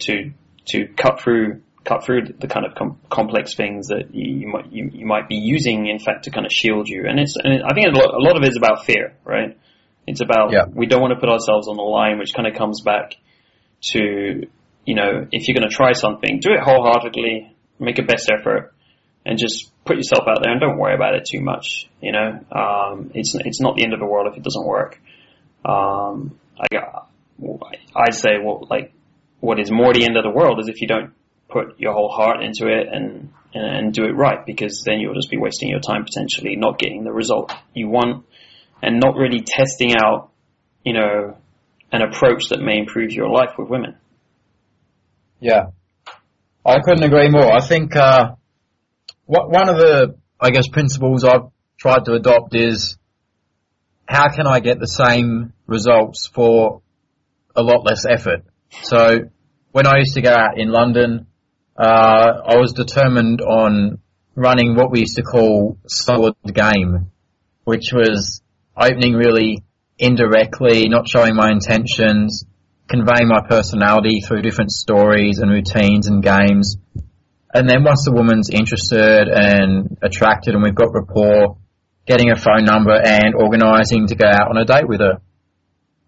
[0.00, 0.32] to,
[0.66, 4.72] to cut through, cut through the kind of com- complex things that you, you might,
[4.72, 7.04] you, you might be using, in fact, to kind of shield you.
[7.08, 9.58] And it's, and I think a lot, a lot of it is about fear, right?
[10.06, 10.64] It's about, Yeah.
[10.72, 13.16] we don't want to put ourselves on the line, which kind of comes back
[13.92, 14.46] to,
[14.84, 18.74] you know, if you're going to try something, do it wholeheartedly, make a best effort,
[19.24, 21.88] and just put yourself out there and don't worry about it too much.
[22.00, 25.00] You know, um, it's it's not the end of the world if it doesn't work.
[25.64, 26.66] Um, I
[27.96, 28.92] I'd say well, like
[29.40, 31.12] what is more the end of the world is if you don't
[31.48, 35.30] put your whole heart into it and and, do it right, because then you'll just
[35.30, 38.24] be wasting your time potentially, not getting the result you want,
[38.80, 40.30] and not really testing out,
[40.84, 41.36] you know,
[41.90, 43.96] an approach that may improve your life with women.
[45.40, 45.70] Yeah.
[46.64, 47.52] I couldn't agree more.
[47.52, 48.38] I think, uh, what,
[49.30, 52.98] one of the, I guess, principles I've tried to adopt is
[54.06, 56.82] how can I get the same results for
[57.54, 58.44] a lot less effort?
[58.82, 59.30] So
[59.70, 61.26] when I used to go out in London,
[61.78, 63.98] uh, I was determined on
[64.34, 67.10] running what we used to call solid game,
[67.64, 68.42] which was
[68.76, 69.62] opening really
[69.98, 72.44] indirectly, not showing my intentions,
[72.88, 76.76] conveying my personality through different stories and routines and games.
[77.52, 81.58] And then once the woman's interested and attracted and we've got rapport,
[82.06, 85.20] getting a phone number and organising to go out on a date with her.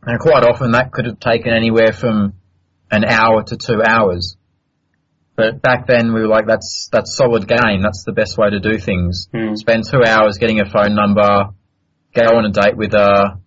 [0.03, 2.35] And quite often that could have taken anywhere from
[2.91, 4.37] an hour to two hours.
[5.35, 7.83] But back then we were like, that's, that's solid game.
[7.83, 9.29] That's the best way to do things.
[9.35, 9.55] Hmm.
[9.55, 11.51] Spend two hours getting a phone number,
[12.15, 13.39] go on a date with her,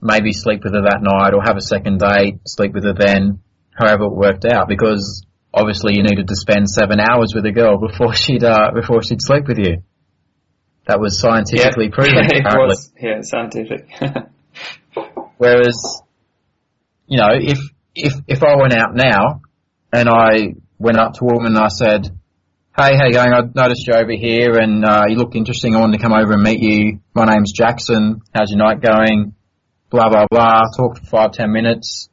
[0.00, 3.40] maybe sleep with her that night or have a second date, sleep with her then,
[3.72, 5.24] however it worked out because
[5.54, 9.22] obviously you needed to spend seven hours with a girl before she'd, uh, before she'd
[9.22, 9.82] sleep with you.
[10.86, 12.26] That was scientifically proven.
[12.26, 12.66] it apparently.
[12.66, 13.88] was yeah scientific.
[15.38, 16.02] Whereas,
[17.06, 17.58] you know, if,
[17.94, 19.40] if, if I went out now
[19.92, 22.06] and I went up to a woman and I said,
[22.76, 23.32] Hey, how you going?
[23.32, 25.76] I noticed you over here and, uh, you looked interesting.
[25.76, 26.98] I wanted to come over and meet you.
[27.14, 28.20] My name's Jackson.
[28.34, 29.34] How's your night going?
[29.90, 30.62] Blah, blah, blah.
[30.76, 32.08] Talk for five, ten minutes.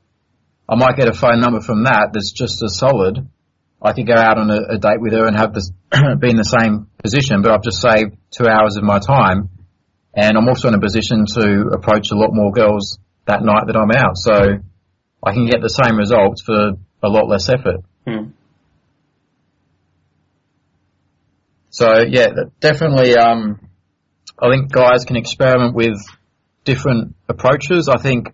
[0.72, 3.28] I might get a phone number from that that's just as solid.
[3.82, 6.38] I could go out on a, a date with her and have this, be in
[6.38, 9.50] the same position, but I've just saved two hours of my time.
[10.14, 13.76] And I'm also in a position to approach a lot more girls that night that
[13.76, 14.16] I'm out.
[14.16, 14.64] So
[15.22, 16.72] I can get the same results for
[17.04, 17.82] a lot less effort.
[18.08, 18.32] Hmm.
[21.70, 22.28] So yeah,
[22.62, 23.18] definitely.
[23.18, 23.60] Um,
[24.42, 26.00] I think guys can experiment with
[26.64, 27.90] different approaches.
[27.90, 28.34] I think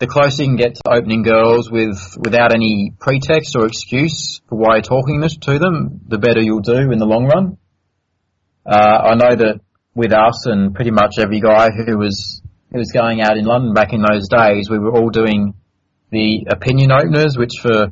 [0.00, 4.56] the closer you can get to opening girls with without any pretext or excuse for
[4.56, 7.58] why you're talking this to them, the better you'll do in the long run.
[8.66, 9.60] Uh, I know that
[9.94, 12.40] with us and pretty much every guy who was
[12.72, 15.54] who was going out in London back in those days, we were all doing
[16.10, 17.88] the opinion openers, which for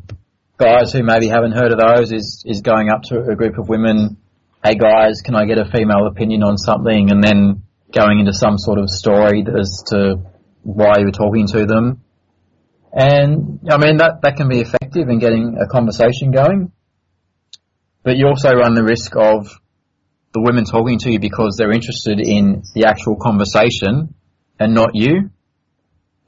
[0.56, 3.68] guys who maybe haven't heard of those is is going up to a group of
[3.68, 4.16] women
[4.64, 7.10] hey guys, can I get a female opinion on something?
[7.10, 10.18] And then going into some sort of story as to
[10.74, 12.02] why you were talking to them.
[12.92, 16.72] And, I mean, that, that can be effective in getting a conversation going.
[18.02, 19.48] But you also run the risk of
[20.34, 24.14] the women talking to you because they're interested in the actual conversation
[24.60, 25.30] and not you.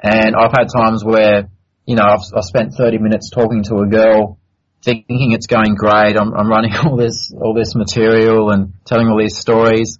[0.02, 1.50] And I've had times where,
[1.84, 4.38] you know, I've, I've spent 30 minutes talking to a girl
[4.82, 6.16] thinking it's going great.
[6.16, 9.98] I'm, I'm running all this, all this material and telling all these stories.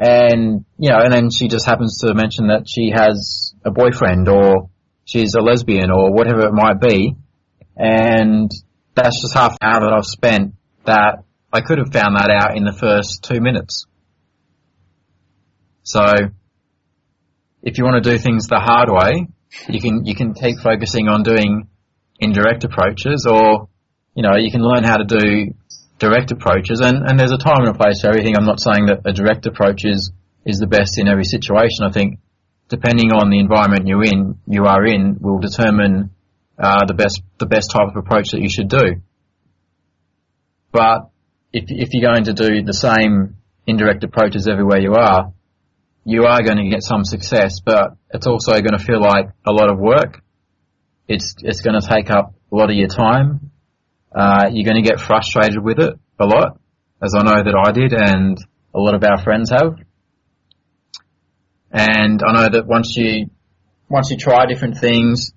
[0.00, 4.28] And, you know, and then she just happens to mention that she has a boyfriend
[4.28, 4.70] or
[5.04, 7.16] she's a lesbian or whatever it might be.
[7.76, 8.50] and
[8.94, 12.56] that's just half an hour that I've spent that I could have found that out
[12.56, 13.86] in the first two minutes.
[15.82, 16.04] So,
[17.62, 19.26] if you want to do things the hard way,
[19.68, 21.68] you can you can keep focusing on doing
[22.18, 23.68] indirect approaches, or
[24.14, 25.54] you know you can learn how to do
[26.00, 26.80] direct approaches.
[26.80, 28.36] And, and there's a time and a place for everything.
[28.36, 30.10] I'm not saying that a direct approach is
[30.44, 31.84] is the best in every situation.
[31.84, 32.18] I think
[32.68, 36.10] depending on the environment you're in, you are in, will determine
[36.58, 39.02] uh, the best the best type of approach that you should do.
[40.72, 41.10] But
[41.52, 43.36] if if you're going to do the same
[43.66, 45.32] indirect approaches everywhere you are,
[46.04, 49.52] you are going to get some success, but it's also going to feel like a
[49.52, 50.22] lot of work.
[51.06, 53.49] It's it's going to take up a lot of your time.
[54.14, 56.58] Uh, you're going to get frustrated with it a lot,
[57.02, 58.38] as I know that I did, and
[58.74, 59.76] a lot of our friends have.
[61.70, 63.30] And I know that once you
[63.88, 65.32] once you try different things,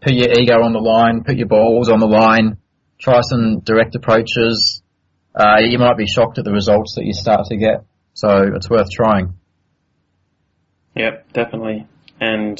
[0.00, 2.58] put your ego on the line, put your balls on the line,
[2.98, 4.82] try some direct approaches,
[5.36, 7.84] uh, you might be shocked at the results that you start to get.
[8.14, 9.34] So it's worth trying.
[10.94, 11.86] Yep, definitely.
[12.18, 12.58] And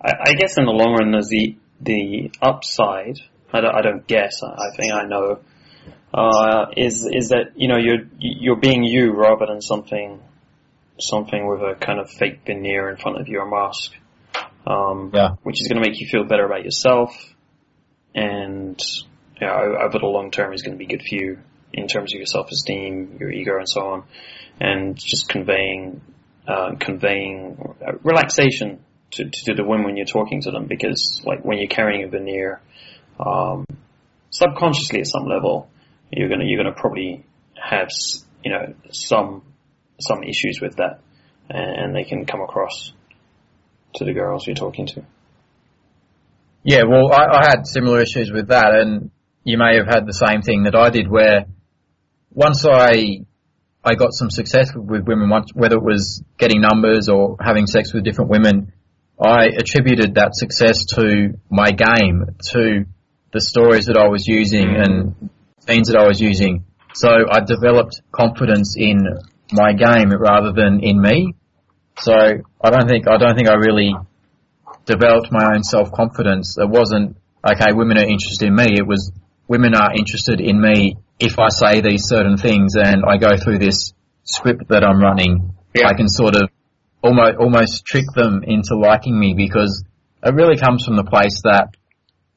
[0.00, 3.18] I, I guess in the long run, there's the the upside.
[3.52, 4.42] I don't, I don't guess.
[4.42, 5.40] I, think I know.
[6.12, 10.20] Uh, is is that you know you're you're being you rather than something
[10.98, 13.92] something with a kind of fake veneer in front of you, a mask.
[14.66, 15.30] Um, Yeah.
[15.42, 17.16] which is going to make you feel better about yourself,
[18.14, 18.80] and
[19.40, 21.38] you know, over the long term is going to be good for you
[21.72, 24.04] in terms of your self-esteem, your ego, and so on,
[24.60, 26.00] and just conveying
[26.46, 31.44] uh, conveying uh, relaxation to, to the women when you're talking to them, because like
[31.44, 32.60] when you're carrying a veneer,
[33.26, 33.66] um,
[34.30, 35.68] subconsciously at some level,
[36.10, 37.88] you're gonna you're gonna probably have
[38.44, 39.42] you know some
[40.00, 41.00] some issues with that,
[41.48, 42.92] and, they can come across
[43.94, 45.04] to the girls you're talking to.
[46.64, 49.10] Yeah, well, I, I had similar issues with that, and
[49.44, 51.46] you may have had the same thing that I did, where
[52.32, 53.24] once I
[53.84, 58.04] I got some success with women, whether it was getting numbers or having sex with
[58.04, 58.72] different women,
[59.20, 62.84] I attributed that success to my game, to
[63.32, 64.82] the stories that I was using mm.
[64.82, 65.30] and
[65.66, 66.64] scenes that I was using.
[66.94, 69.08] So I developed confidence in
[69.52, 71.34] my game rather than in me.
[71.98, 73.94] So I don't think I don't think I really
[74.84, 76.56] developed my own self confidence.
[76.58, 77.72] It wasn't okay.
[77.72, 78.76] Women are interested in me.
[78.76, 79.12] It was
[79.48, 83.58] women are interested in me if I say these certain things and I go through
[83.58, 83.92] this
[84.24, 85.54] script that I'm running.
[85.74, 85.88] Yeah.
[85.88, 86.48] I can sort of
[87.02, 89.84] almost almost trick them into liking me because
[90.24, 91.68] it really comes from the place that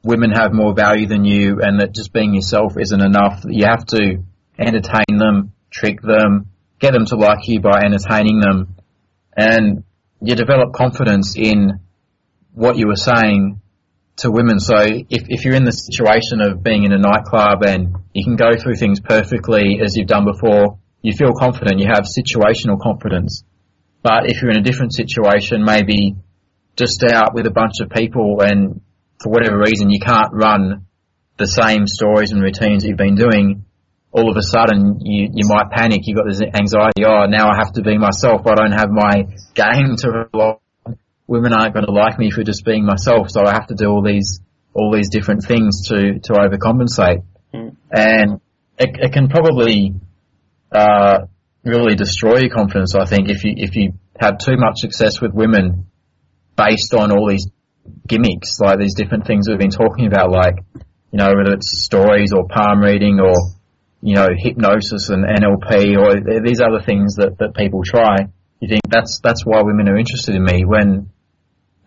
[0.06, 3.44] women have more value than you and that just being yourself isn't enough.
[3.48, 4.24] You have to
[4.58, 8.76] entertain them, trick them, get them to like you by entertaining them
[9.36, 9.84] and
[10.22, 11.80] you develop confidence in
[12.54, 13.60] what you were saying
[14.18, 14.60] to women.
[14.60, 18.36] So if, if you're in the situation of being in a nightclub and you can
[18.36, 23.44] go through things perfectly as you've done before, you feel confident, you have situational confidence.
[24.04, 26.16] But if you're in a different situation, maybe
[26.76, 28.82] just out with a bunch of people and
[29.26, 30.86] for whatever reason you can't run
[31.38, 33.66] the same stories and routines you've been doing,
[34.12, 36.02] all of a sudden you, you might panic.
[36.04, 38.46] You've got this anxiety, oh, now I have to be myself.
[38.46, 40.98] I don't have my game to rely on.
[41.26, 43.88] Women aren't going to like me for just being myself, so I have to do
[43.88, 44.42] all these,
[44.76, 47.24] all these different things to, to overcompensate.
[47.52, 47.76] Mm.
[47.92, 48.42] And
[48.78, 49.96] it, it can probably,
[50.72, 51.26] uh,
[51.64, 55.34] really destroy your confidence, I think, if you, if you have too much success with
[55.34, 55.88] women
[56.56, 57.48] based on all these
[58.08, 60.56] gimmicks, like these different things we've been talking about, like,
[61.12, 63.34] you know, whether it's stories or palm reading or,
[64.02, 68.16] you know, hypnosis and NLP or these other things that, that people try.
[68.60, 71.10] You think that's, that's why women are interested in me when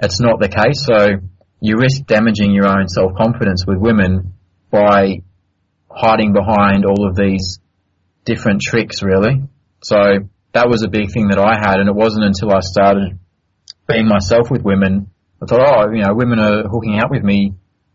[0.01, 0.85] it's not the case.
[0.85, 1.29] So
[1.61, 4.35] you risk damaging your own self-confidence with women
[4.71, 5.23] by
[5.91, 7.59] hiding behind all of these
[8.25, 9.43] different tricks, really.
[9.83, 9.97] So
[10.53, 13.19] that was a big thing that I had, and it wasn't until I started
[13.89, 15.11] being myself with women,
[15.43, 17.55] I thought, oh, you know, women are hooking out with me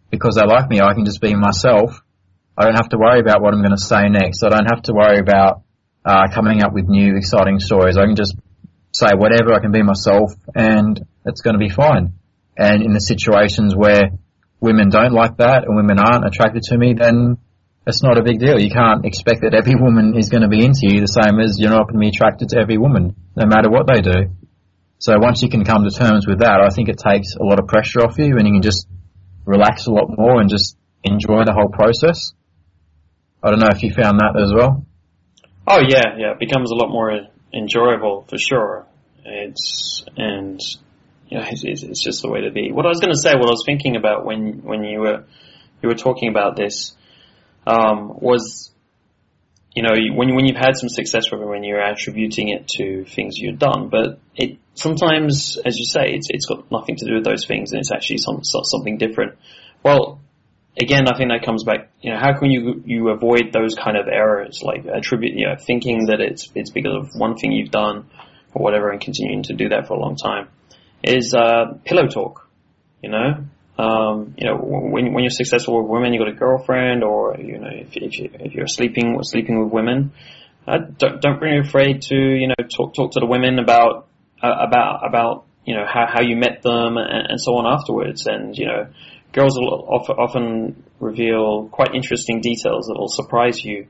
[0.09, 0.79] because they like me.
[0.79, 2.01] I can just be myself.
[2.57, 4.43] I don't have to worry about what I'm going to say next.
[4.43, 5.63] I don't have to worry about
[6.05, 7.97] uh, coming up with new exciting stories.
[7.97, 8.35] I can just
[8.91, 9.53] say whatever.
[9.53, 12.13] I can be myself, and it's going to be fine.
[12.55, 14.11] And in the situations where
[14.59, 17.37] women don't like that and women aren't attracted to me, then
[17.85, 18.61] it's not a big deal.
[18.61, 21.57] You can't expect that every woman is going to be into you the same as
[21.59, 24.31] you're not going to be attracted to every woman, no matter what they do.
[25.03, 27.59] So once you can come to terms with that, I think it takes a lot
[27.59, 28.87] of pressure off you and you can just
[29.43, 32.31] relax a lot more and just enjoy the whole process.
[33.43, 34.85] I don't know if you found that as well.
[35.67, 37.19] Oh yeah, yeah, it becomes a lot more
[37.53, 38.87] enjoyable for sure.
[39.25, 40.61] It's and
[41.27, 42.71] you know, it's, it's, just the way to be.
[42.71, 45.25] What I was going to say, what I was thinking about when when you were
[45.81, 46.95] you were talking about this
[47.67, 48.71] um, was
[49.75, 53.03] you know, when when you've had some success with it, when you're attributing it to
[53.03, 57.15] things you've done, but it sometimes, as you say, it's it's got nothing to do
[57.15, 59.37] with those things, and it's actually some something different.
[59.83, 60.21] Well,
[60.79, 61.91] again, I think that comes back.
[62.01, 65.55] You know, how can you you avoid those kind of errors, like attribute, you know,
[65.55, 68.09] thinking that it's it's because of one thing you've done
[68.53, 70.49] or whatever, and continuing to do that for a long time,
[71.03, 72.47] is uh, pillow talk.
[73.01, 73.45] You know,
[73.77, 77.59] um, you know, when when you're successful with women, you've got a girlfriend, or you
[77.59, 80.13] know, if if, you, if you're sleeping sleeping with women,
[80.67, 84.07] uh, don't don't be afraid to you know talk talk to the women about
[84.43, 88.57] about about you know how how you met them and, and, so on afterwards, and
[88.57, 88.87] you know,
[89.31, 93.87] girls will often, often reveal quite interesting details that will surprise you.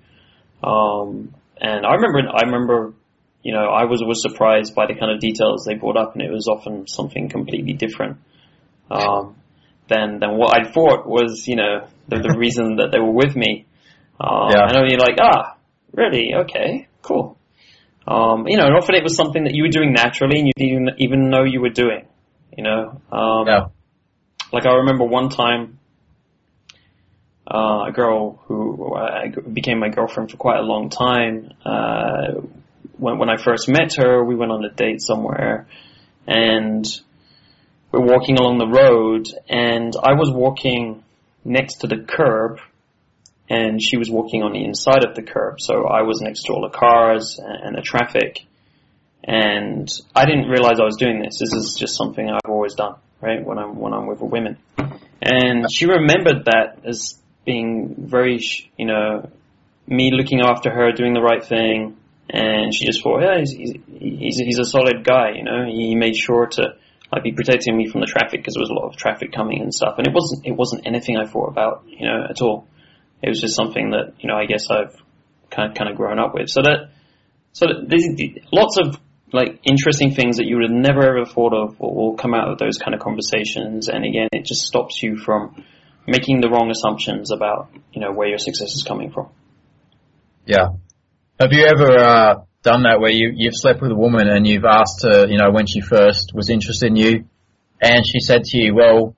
[0.64, 2.93] Um, and I remember I remember
[3.41, 6.22] you know I was was surprised by the kind of details they brought up, and
[6.22, 8.18] it was often something completely different.
[8.91, 9.36] Um,
[9.88, 13.36] than than what I thought was, you know, the, the reason that they were with
[13.36, 13.66] me.
[14.20, 14.68] Um, yeah.
[14.70, 15.58] And you're like, ah,
[15.91, 16.34] really?
[16.34, 17.38] Okay, cool.
[18.08, 20.54] Um, you know, and often it was something that you were doing naturally and you
[20.56, 22.08] didn't even know you were doing.
[22.56, 23.68] You know, um, yeah.
[24.51, 25.80] Like I remember one time,
[27.47, 31.51] uh, a girl who uh, became my girlfriend for quite a long time.
[31.66, 32.41] Uh,
[32.97, 35.68] when when I first met her, we went on a date somewhere,
[36.28, 36.86] and
[37.93, 41.04] we're walking along the road and I was walking
[41.45, 42.58] next to the curb
[43.50, 45.60] and she was walking on the inside of the curb.
[45.60, 48.39] So I was next to all the cars and the traffic.
[49.24, 51.39] And I didn't realize I was doing this.
[51.39, 53.44] This is just something I've always done, right?
[53.44, 54.58] When I'm, when I'm with a women.
[55.22, 58.39] And she remembered that as being very,
[58.78, 59.30] you know,
[59.88, 61.98] me looking after her, doing the right thing.
[62.30, 66.16] And she just thought, yeah, he's, he's, he's a solid guy, you know, he made
[66.16, 66.76] sure to,
[67.14, 69.62] like be protecting me from the traffic because there was a lot of traffic coming
[69.62, 69.96] and stuff.
[69.98, 72.68] And it wasn't it wasn't anything I thought about, you know, at all.
[73.24, 74.95] It was just something that you know I guess I've
[75.49, 76.49] kind of kind of grown up with.
[76.49, 76.91] So that
[77.53, 78.05] so that there's
[78.51, 78.99] lots of
[79.32, 82.59] like interesting things that you would have never ever thought of will, come out of
[82.59, 83.88] those kind of conversations.
[83.88, 85.63] And again, it just stops you from
[86.05, 89.30] making the wrong assumptions about you know where your success is coming from.
[90.45, 90.67] Yeah.
[91.39, 94.65] Have you ever uh, done that where you, you've slept with a woman and you've
[94.65, 97.26] asked her, you know, when she first was interested in you,
[97.82, 99.15] and she said to you, well,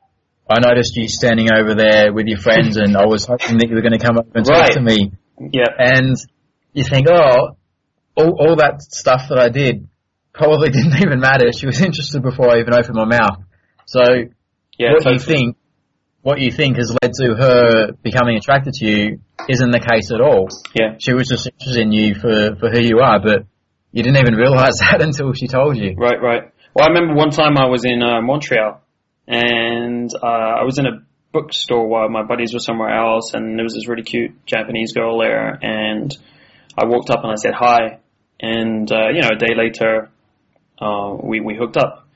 [0.48, 3.76] I noticed you standing over there with your friends and I was hoping that you
[3.76, 4.68] were going to come up and right.
[4.68, 5.12] talk to me.
[5.40, 5.74] Yeah.
[5.78, 6.16] And
[6.74, 7.58] you think, oh,
[8.16, 9.88] all, all that stuff that I did
[10.34, 11.52] probably didn't even matter.
[11.52, 13.44] She was interested before I even opened my mouth.
[13.88, 14.02] So,
[14.78, 15.14] yeah, what totally.
[15.14, 15.58] you think,
[16.22, 19.20] what you think has led to her becoming attracted to you
[19.50, 20.50] isn't the case at all.
[20.76, 20.98] Yeah.
[21.00, 23.46] She was just interested in you for, for who you are, but
[23.92, 25.96] you didn't even realize that until she told you.
[25.98, 26.52] Right, right.
[26.76, 28.85] Well, I remember one time I was in uh, Montreal
[29.28, 33.64] and uh, I was in a bookstore while my buddies were somewhere else and there
[33.64, 36.16] was this really cute Japanese girl there and
[36.78, 38.00] I walked up and I said hi
[38.40, 40.10] and, uh, you know, a day later,
[40.80, 42.08] uh, we, we hooked up.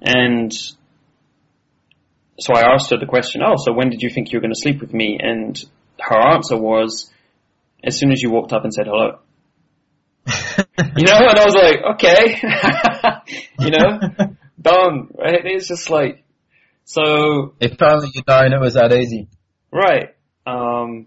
[0.00, 0.52] And
[2.40, 4.54] so I asked her the question, oh, so when did you think you were going
[4.54, 5.18] to sleep with me?
[5.20, 5.58] And
[5.98, 7.10] her answer was,
[7.84, 9.18] as soon as you walked up and said hello.
[10.26, 12.40] you know, and I was like, okay,
[13.58, 13.98] you know,
[14.60, 15.40] done, right?
[15.44, 16.24] It's just like,
[16.88, 17.54] so.
[17.60, 19.28] If only you'd known it was that easy.
[19.70, 20.14] Right.
[20.46, 21.06] Um,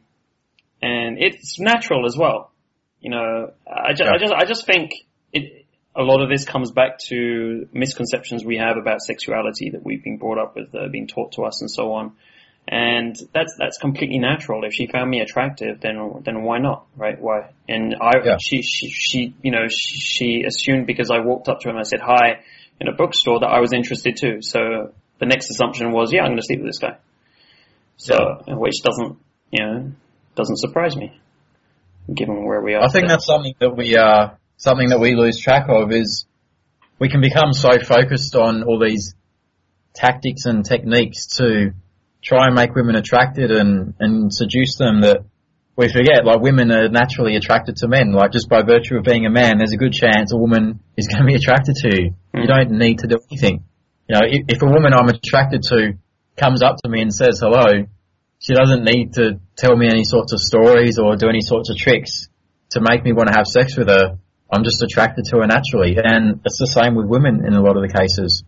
[0.81, 2.51] and it's natural as well.
[2.99, 4.11] You know, I just, yeah.
[4.13, 4.91] I just, I just think
[5.33, 5.65] it,
[5.95, 10.17] a lot of this comes back to misconceptions we have about sexuality that we've been
[10.17, 12.13] brought up with, uh, being taught to us and so on.
[12.67, 14.63] And that's, that's completely natural.
[14.65, 17.19] If she found me attractive, then, then why not, right?
[17.19, 17.49] Why?
[17.67, 18.37] And I, Yeah.
[18.39, 21.79] she, she, she, you know, she, she assumed because I walked up to her and
[21.79, 22.43] I said hi
[22.79, 24.41] in a bookstore that I was interested too.
[24.41, 26.97] So the next assumption was, yeah, I'm going to sleep with this guy.
[27.97, 28.17] So,
[28.47, 29.19] which doesn't,
[29.51, 29.91] you know,
[30.35, 31.21] doesn't surprise me,
[32.13, 32.81] given where we are.
[32.81, 33.13] I think today.
[33.13, 36.25] that's something that we uh something that we lose track of is
[36.99, 39.13] we can become so focused on all these
[39.93, 41.71] tactics and techniques to
[42.23, 45.17] try and make women attracted and, and seduce them that
[45.75, 48.11] we forget like women are naturally attracted to men.
[48.11, 51.07] Like just by virtue of being a man, there's a good chance a woman is
[51.07, 52.15] going to be attracted to you.
[52.33, 53.65] You don't need to do anything.
[54.11, 55.93] You know, if, if a woman I'm attracted to
[56.35, 57.87] comes up to me and says hello,
[58.39, 61.77] she doesn't need to tell me any sorts of stories or do any sorts of
[61.77, 62.27] tricks
[62.71, 64.17] to make me want to have sex with her.
[64.51, 67.77] I'm just attracted to her naturally, and it's the same with women in a lot
[67.77, 68.43] of the cases.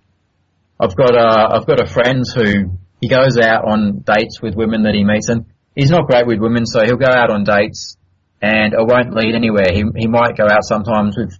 [0.77, 4.83] I've got a I've got a friend who he goes out on dates with women
[4.83, 7.95] that he meets, and he's not great with women, so he'll go out on dates,
[8.41, 9.71] and it won't lead anywhere.
[9.71, 11.39] He he might go out sometimes with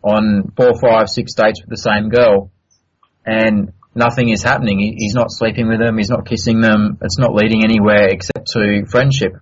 [0.00, 2.52] on four, five, six dates with the same girl,
[3.24, 4.78] and nothing is happening.
[4.78, 5.96] He, he's not sleeping with them.
[5.96, 6.98] He's not kissing them.
[7.02, 9.32] It's not leading anywhere except to friendship.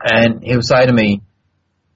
[0.00, 1.22] And he'll say to me,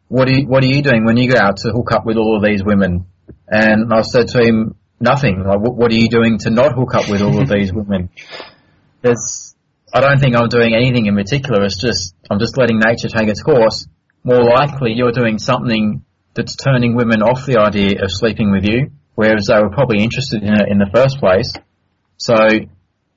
[0.09, 2.17] "What are you, what are you doing when you go out to hook up with
[2.17, 3.07] all of these women?"
[3.49, 5.43] And I said to him, "Nothing.
[5.45, 8.11] Like, what, what are you doing to not hook up with all of these women?"
[9.03, 9.55] There's,
[9.95, 11.65] I don't think I'm doing anything in particular.
[11.65, 13.89] It's just I'm just letting nature take its course.
[14.23, 18.91] More likely, you're doing something that's turning women off the idea of sleeping with you,
[19.21, 21.53] whereas they were probably interested in it in the first place.
[22.17, 22.35] So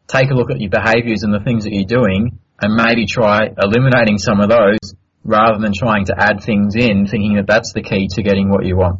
[0.07, 3.47] take a look at your behaviours and the things that you're doing and maybe try
[3.57, 4.83] eliminating some of those
[5.23, 8.65] rather than trying to add things in thinking that that's the key to getting what
[8.65, 8.99] you want.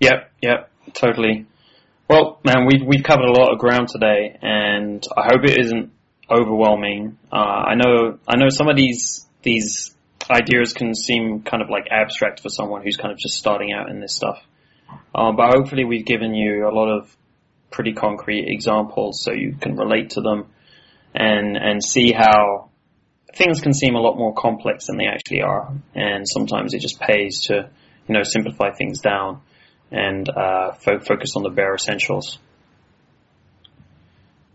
[0.00, 1.46] Yep, yep, totally.
[2.10, 5.92] Well, man, we've we've covered a lot of ground today, and I hope it isn't
[6.28, 7.16] overwhelming.
[7.30, 9.94] Uh, I know I know some of these these
[10.30, 13.90] ideas can seem kind of like abstract for someone who's kind of just starting out
[13.90, 14.42] in this stuff,
[15.14, 17.14] um, but hopefully we've given you a lot of
[17.70, 20.46] pretty concrete examples so you can relate to them
[21.14, 22.70] and and see how
[23.34, 27.00] things can seem a lot more complex than they actually are, and sometimes it just
[27.00, 27.70] pays to
[28.06, 29.40] you know simplify things down
[29.90, 32.38] and uh, fo- focus on the bare essentials.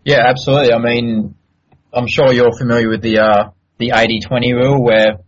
[0.04, 0.72] Yeah, absolutely.
[0.72, 1.34] I mean,
[1.92, 5.18] I'm sure you're familiar with the uh, the 80-20 rule, where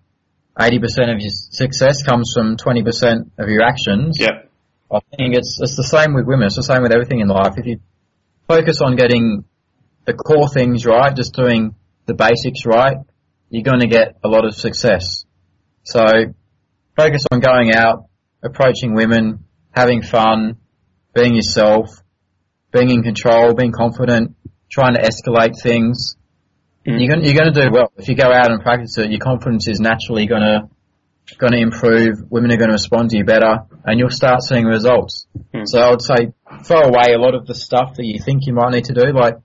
[0.59, 4.19] 80% of your success comes from 20% of your actions.
[4.19, 4.43] Yeah.
[4.91, 6.47] I think it's it's the same with women.
[6.47, 7.55] It's the same with everything in life.
[7.57, 7.81] If you
[8.47, 9.45] focus on getting
[10.05, 11.75] the core things right, just doing
[12.07, 12.99] the basics right,
[13.51, 15.25] you're going to get a lot of success.
[15.83, 16.05] So
[16.97, 18.07] focus on going out,
[18.43, 20.59] approaching women, having fun,
[21.15, 21.91] being yourself,
[22.73, 24.37] being in control, being confident,
[24.71, 26.17] trying to escalate things.
[26.87, 27.01] Mm.
[27.01, 29.11] You're going you're to do well if you go out and practice it.
[29.11, 30.69] Your confidence is naturally going to
[31.39, 32.19] going to improve.
[32.31, 35.27] Women are going to respond to you better, and you'll start seeing results.
[35.53, 35.63] Mm.
[35.67, 36.33] So I would say
[36.65, 39.13] throw away a lot of the stuff that you think you might need to do.
[39.13, 39.37] Like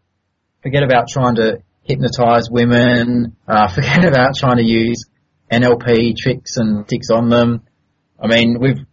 [0.62, 3.36] forget about trying to hypnotize women.
[3.48, 5.06] Uh, forget about trying to use
[5.52, 7.64] NLP tricks and ticks on them.
[8.22, 8.86] I mean, we've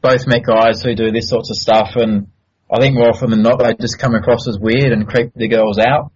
[0.00, 2.28] both met guys who do this sorts of stuff, and
[2.70, 5.48] I think more often than not, they just come across as weird and creep the
[5.48, 6.12] girls out.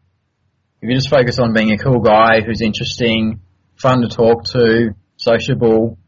[0.83, 3.41] If you just focus on being a cool guy who's interesting,
[3.77, 5.99] fun to talk to, sociable,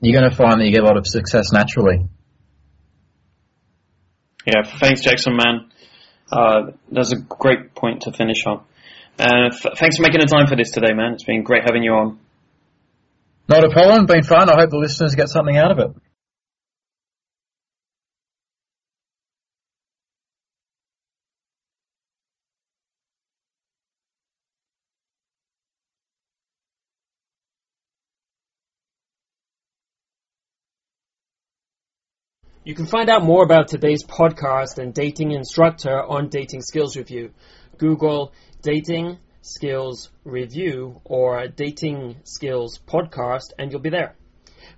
[0.00, 2.06] you're going to find that you get a lot of success naturally.
[4.46, 5.70] Yeah, thanks, Jackson, man.
[6.32, 8.64] Uh, that's a great point to finish on.
[9.18, 11.14] Uh, th- thanks for making the time for this today, man.
[11.14, 12.18] It's been great having you on.
[13.48, 14.06] Not a problem.
[14.06, 14.48] Been fun.
[14.48, 15.90] I hope the listeners get something out of it.
[32.64, 37.30] You can find out more about today's podcast and dating instructor on Dating Skills Review.
[37.78, 38.32] Google
[38.62, 44.16] Dating Skills Review or Dating Skills Podcast and you'll be there.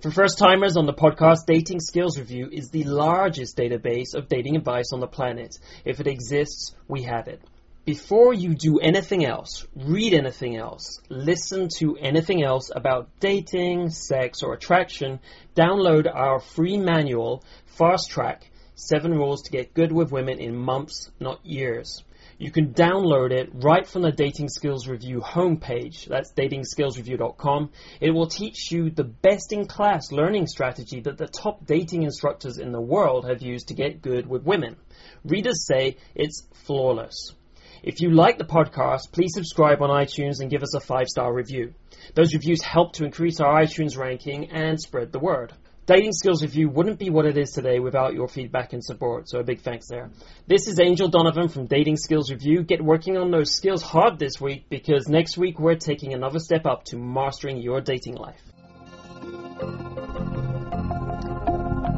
[0.03, 4.57] For first timers on the podcast, Dating Skills Review is the largest database of dating
[4.57, 5.57] advice on the planet.
[5.85, 7.43] If it exists, we have it.
[7.87, 14.43] Before you do anything else, read anything else, listen to anything else about dating, sex,
[14.43, 15.19] or attraction,
[15.57, 21.11] download our free manual, Fast Track 7 Rules to Get Good with Women in Months,
[21.19, 22.05] Not Years.
[22.37, 26.05] You can download it right from the Dating Skills Review homepage.
[26.05, 27.71] That's datingskillsreview.com.
[28.03, 32.59] It will teach you the best in class learning strategy that the top dating instructors
[32.59, 34.77] in the world have used to get good with women.
[35.25, 37.35] Readers say it's flawless.
[37.83, 41.33] If you like the podcast, please subscribe on iTunes and give us a five star
[41.33, 41.73] review.
[42.15, 45.55] Those reviews help to increase our iTunes ranking and spread the word.
[45.87, 49.41] Dating Skills Review wouldn't be what it is today without your feedback and support, so
[49.41, 50.11] a big thanks there.
[50.47, 52.63] This is Angel Donovan from Dating Skills Review.
[52.63, 56.67] Get working on those skills hard this week because next week we're taking another step
[56.67, 58.41] up to mastering your dating life.